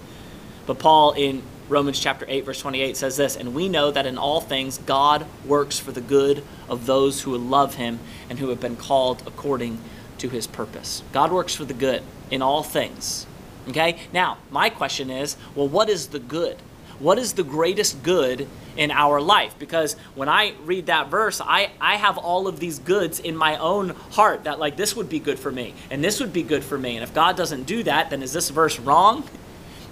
But 0.67 0.77
Paul 0.77 1.13
in 1.13 1.41
Romans 1.69 1.99
chapter 1.99 2.25
8 2.27 2.45
verse 2.45 2.59
28 2.59 2.97
says 2.97 3.15
this, 3.15 3.35
and 3.35 3.53
we 3.53 3.69
know 3.69 3.91
that 3.91 4.05
in 4.05 4.17
all 4.17 4.41
things 4.41 4.79
God 4.79 5.25
works 5.45 5.77
for 5.77 5.91
the 5.91 6.01
good 6.01 6.43
of 6.67 6.87
those 6.87 7.21
who 7.21 7.37
love 7.37 7.75
him 7.75 7.99
and 8.29 8.39
who 8.39 8.49
have 8.49 8.59
been 8.59 8.75
called 8.75 9.23
according 9.25 9.79
to 10.17 10.29
his 10.29 10.47
purpose. 10.47 11.03
God 11.11 11.31
works 11.31 11.53
for 11.55 11.65
the 11.65 11.73
good 11.73 12.01
in 12.31 12.41
all 12.41 12.63
things. 12.63 13.27
Okay? 13.67 13.99
Now, 14.11 14.39
my 14.49 14.69
question 14.69 15.09
is, 15.09 15.37
well 15.55 15.67
what 15.67 15.89
is 15.89 16.07
the 16.07 16.19
good? 16.19 16.57
What 16.99 17.17
is 17.17 17.33
the 17.33 17.43
greatest 17.43 18.03
good 18.03 18.47
in 18.75 18.91
our 18.91 19.21
life? 19.21 19.55
Because 19.57 19.93
when 20.15 20.27
I 20.27 20.53
read 20.63 20.87
that 20.87 21.09
verse, 21.09 21.41
I, 21.41 21.71
I 21.79 21.95
have 21.95 22.17
all 22.17 22.47
of 22.47 22.59
these 22.59 22.79
goods 22.79 23.19
in 23.19 23.37
my 23.37 23.57
own 23.57 23.89
heart 24.11 24.43
that, 24.43 24.59
like, 24.59 24.75
this 24.75 24.95
would 24.95 25.09
be 25.09 25.19
good 25.19 25.39
for 25.39 25.51
me, 25.51 25.73
and 25.89 26.03
this 26.03 26.19
would 26.19 26.33
be 26.33 26.43
good 26.43 26.63
for 26.63 26.77
me. 26.77 26.95
And 26.95 27.03
if 27.03 27.13
God 27.13 27.37
doesn't 27.37 27.63
do 27.63 27.83
that, 27.83 28.09
then 28.09 28.21
is 28.21 28.33
this 28.33 28.49
verse 28.49 28.79
wrong? 28.79 29.23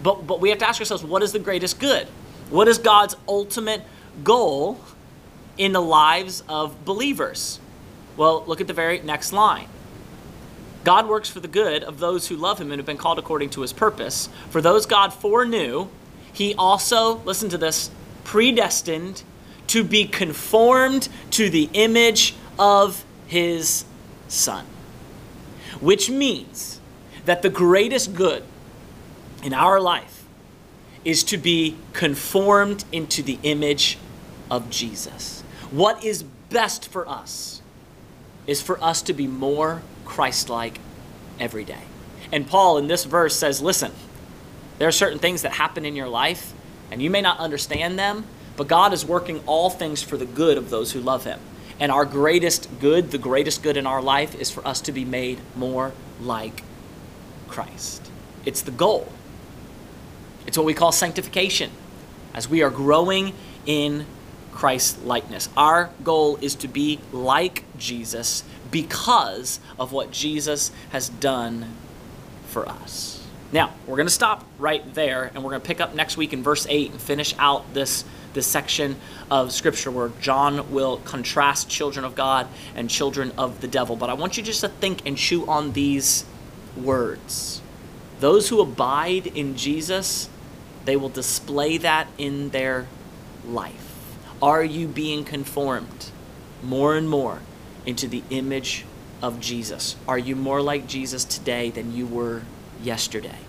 But, 0.03 0.27
but 0.27 0.41
we 0.41 0.49
have 0.49 0.59
to 0.59 0.67
ask 0.67 0.79
ourselves 0.81 1.03
what 1.03 1.23
is 1.23 1.31
the 1.31 1.39
greatest 1.39 1.79
good? 1.79 2.07
What 2.49 2.67
is 2.67 2.77
God's 2.77 3.15
ultimate 3.27 3.81
goal 4.23 4.79
in 5.57 5.71
the 5.71 5.81
lives 5.81 6.43
of 6.47 6.85
believers? 6.85 7.59
Well, 8.15 8.43
look 8.47 8.61
at 8.61 8.67
the 8.67 8.73
very 8.73 8.99
next 8.99 9.31
line. 9.31 9.67
God 10.83 11.07
works 11.07 11.29
for 11.29 11.39
the 11.39 11.47
good 11.47 11.83
of 11.83 11.99
those 11.99 12.27
who 12.27 12.35
love 12.35 12.59
him 12.59 12.71
and 12.71 12.79
have 12.79 12.85
been 12.85 12.97
called 12.97 13.19
according 13.19 13.49
to 13.51 13.61
his 13.61 13.73
purpose. 13.73 14.29
For 14.49 14.61
those 14.61 14.85
God 14.85 15.13
foreknew, 15.13 15.89
he 16.37 16.53
also, 16.53 17.15
listen 17.23 17.49
to 17.49 17.57
this, 17.57 17.89
predestined 18.23 19.23
to 19.65 19.83
be 19.83 20.05
conformed 20.05 21.09
to 21.31 21.49
the 21.49 21.67
image 21.73 22.35
of 22.59 23.03
his 23.25 23.85
son. 24.27 24.63
Which 25.81 26.11
means 26.11 26.79
that 27.25 27.41
the 27.41 27.49
greatest 27.49 28.13
good 28.13 28.43
in 29.41 29.51
our 29.51 29.81
life 29.81 30.25
is 31.03 31.23
to 31.23 31.37
be 31.37 31.75
conformed 31.93 32.85
into 32.91 33.23
the 33.23 33.39
image 33.41 33.97
of 34.51 34.69
Jesus. 34.69 35.41
What 35.71 36.03
is 36.03 36.21
best 36.21 36.87
for 36.87 37.09
us 37.09 37.63
is 38.45 38.61
for 38.61 38.79
us 38.83 39.01
to 39.01 39.13
be 39.13 39.25
more 39.25 39.81
Christ 40.05 40.51
like 40.51 40.77
every 41.39 41.63
day. 41.63 41.81
And 42.31 42.45
Paul 42.47 42.77
in 42.77 42.87
this 42.87 43.05
verse 43.05 43.35
says, 43.35 43.59
listen, 43.59 43.91
there 44.77 44.87
are 44.87 44.91
certain 44.93 45.19
things 45.19 45.41
that 45.41 45.53
happen 45.53 45.85
in 45.85 45.95
your 45.95 46.07
life, 46.07 46.53
and 46.91 47.01
you 47.01 47.09
may 47.09 47.21
not 47.21 47.39
understand 47.39 47.97
them, 47.97 48.25
but 48.55 48.67
God 48.67 48.93
is 48.93 49.05
working 49.05 49.41
all 49.45 49.69
things 49.69 50.01
for 50.01 50.17
the 50.17 50.25
good 50.25 50.57
of 50.57 50.69
those 50.69 50.91
who 50.91 50.99
love 50.99 51.23
Him. 51.23 51.39
And 51.79 51.91
our 51.91 52.05
greatest 52.05 52.79
good, 52.79 53.11
the 53.11 53.17
greatest 53.17 53.61
good 53.61 53.77
in 53.77 53.85
our 53.85 54.01
life, 54.01 54.33
is 54.39 54.49
for 54.49 54.67
us 54.67 54.81
to 54.81 54.91
be 54.91 55.05
made 55.05 55.39
more 55.55 55.93
like 56.21 56.63
Christ. 57.47 58.09
It's 58.45 58.61
the 58.61 58.71
goal. 58.71 59.11
It's 60.47 60.57
what 60.57 60.65
we 60.65 60.73
call 60.73 60.91
sanctification, 60.91 61.71
as 62.33 62.49
we 62.49 62.63
are 62.63 62.69
growing 62.69 63.33
in 63.65 64.05
Christ 64.53 65.03
likeness. 65.03 65.49
Our 65.55 65.91
goal 66.03 66.37
is 66.37 66.55
to 66.55 66.67
be 66.67 66.99
like 67.11 67.63
Jesus 67.77 68.43
because 68.71 69.59
of 69.79 69.91
what 69.91 70.11
Jesus 70.11 70.71
has 70.89 71.09
done 71.09 71.75
for 72.47 72.67
us. 72.67 73.16
Now, 73.51 73.73
we're 73.85 73.95
going 73.95 74.07
to 74.07 74.13
stop 74.13 74.43
right 74.59 74.93
there 74.93 75.31
and 75.33 75.43
we're 75.43 75.51
going 75.51 75.61
to 75.61 75.67
pick 75.67 75.79
up 75.79 75.95
next 75.95 76.17
week 76.17 76.33
in 76.33 76.43
verse 76.43 76.67
8 76.69 76.91
and 76.91 77.01
finish 77.01 77.33
out 77.39 77.73
this, 77.73 78.03
this 78.33 78.45
section 78.45 78.97
of 79.31 79.53
scripture 79.53 79.89
where 79.89 80.09
John 80.19 80.71
will 80.71 80.97
contrast 80.97 81.69
children 81.69 82.03
of 82.03 82.13
God 82.13 82.47
and 82.75 82.89
children 82.89 83.31
of 83.37 83.61
the 83.61 83.67
devil. 83.67 83.95
But 83.95 84.09
I 84.09 84.15
want 84.15 84.35
you 84.35 84.43
just 84.43 84.61
to 84.61 84.67
think 84.67 85.05
and 85.05 85.17
chew 85.17 85.47
on 85.47 85.71
these 85.71 86.25
words. 86.75 87.61
Those 88.19 88.49
who 88.49 88.59
abide 88.59 89.27
in 89.27 89.55
Jesus, 89.55 90.29
they 90.83 90.97
will 90.97 91.09
display 91.09 91.77
that 91.77 92.07
in 92.17 92.49
their 92.49 92.87
life. 93.47 94.17
Are 94.41 94.63
you 94.63 94.87
being 94.87 95.23
conformed 95.23 96.11
more 96.61 96.97
and 96.97 97.09
more 97.09 97.39
into 97.85 98.09
the 98.09 98.23
image 98.29 98.83
of 99.21 99.39
Jesus? 99.39 99.95
Are 100.05 100.17
you 100.17 100.35
more 100.35 100.61
like 100.61 100.85
Jesus 100.85 101.23
today 101.23 101.69
than 101.69 101.95
you 101.95 102.05
were 102.05 102.41
yesterday? 102.81 103.39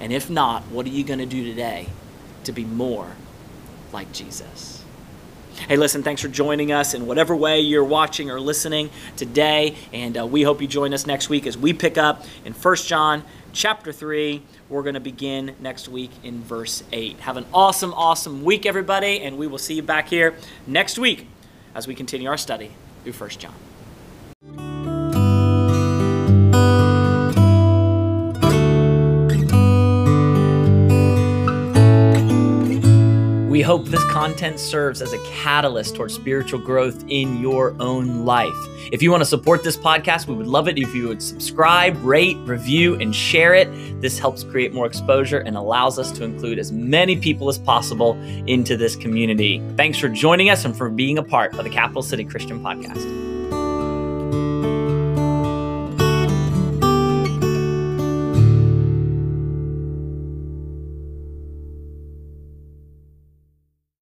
And 0.00 0.12
if 0.12 0.28
not, 0.28 0.62
what 0.64 0.86
are 0.86 0.90
you 0.90 1.04
going 1.04 1.18
to 1.18 1.26
do 1.26 1.44
today 1.44 1.88
to 2.44 2.52
be 2.52 2.64
more 2.64 3.12
like 3.92 4.12
Jesus? 4.12 4.84
Hey, 5.68 5.76
listen, 5.76 6.02
thanks 6.02 6.20
for 6.20 6.28
joining 6.28 6.70
us 6.70 6.92
in 6.92 7.06
whatever 7.06 7.34
way 7.34 7.60
you're 7.60 7.82
watching 7.82 8.30
or 8.30 8.38
listening 8.38 8.90
today. 9.16 9.74
And 9.92 10.18
uh, 10.18 10.26
we 10.26 10.42
hope 10.42 10.60
you 10.60 10.68
join 10.68 10.92
us 10.92 11.06
next 11.06 11.30
week 11.30 11.46
as 11.46 11.56
we 11.56 11.72
pick 11.72 11.96
up 11.96 12.24
in 12.44 12.52
1 12.52 12.76
John 12.76 13.24
chapter 13.52 13.90
3. 13.90 14.42
We're 14.68 14.82
going 14.82 14.94
to 14.94 15.00
begin 15.00 15.56
next 15.58 15.88
week 15.88 16.10
in 16.22 16.42
verse 16.42 16.84
8. 16.92 17.20
Have 17.20 17.38
an 17.38 17.46
awesome, 17.54 17.94
awesome 17.94 18.44
week, 18.44 18.66
everybody. 18.66 19.22
And 19.22 19.38
we 19.38 19.46
will 19.46 19.58
see 19.58 19.74
you 19.74 19.82
back 19.82 20.08
here 20.08 20.34
next 20.66 20.98
week 20.98 21.26
as 21.74 21.88
we 21.88 21.94
continue 21.94 22.28
our 22.28 22.36
study 22.36 22.70
through 23.02 23.14
1 23.14 23.30
John. 23.30 23.54
Hope 33.66 33.84
this 33.86 34.04
content 34.04 34.60
serves 34.60 35.02
as 35.02 35.12
a 35.12 35.18
catalyst 35.24 35.96
towards 35.96 36.14
spiritual 36.14 36.60
growth 36.60 37.04
in 37.08 37.40
your 37.40 37.74
own 37.80 38.24
life. 38.24 38.54
If 38.92 39.02
you 39.02 39.10
want 39.10 39.22
to 39.22 39.26
support 39.26 39.64
this 39.64 39.76
podcast, 39.76 40.28
we 40.28 40.36
would 40.36 40.46
love 40.46 40.68
it 40.68 40.78
if 40.78 40.94
you 40.94 41.08
would 41.08 41.20
subscribe, 41.20 42.00
rate, 42.04 42.36
review, 42.44 42.94
and 43.00 43.12
share 43.12 43.54
it. 43.54 43.68
This 44.00 44.20
helps 44.20 44.44
create 44.44 44.72
more 44.72 44.86
exposure 44.86 45.40
and 45.40 45.56
allows 45.56 45.98
us 45.98 46.12
to 46.12 46.22
include 46.22 46.60
as 46.60 46.70
many 46.70 47.16
people 47.16 47.48
as 47.48 47.58
possible 47.58 48.12
into 48.46 48.76
this 48.76 48.94
community. 48.94 49.60
Thanks 49.76 49.98
for 49.98 50.08
joining 50.08 50.48
us 50.48 50.64
and 50.64 50.76
for 50.76 50.88
being 50.88 51.18
a 51.18 51.24
part 51.24 51.58
of 51.58 51.64
the 51.64 51.70
Capital 51.70 52.02
City 52.02 52.24
Christian 52.24 52.62
Podcast. 52.62 53.35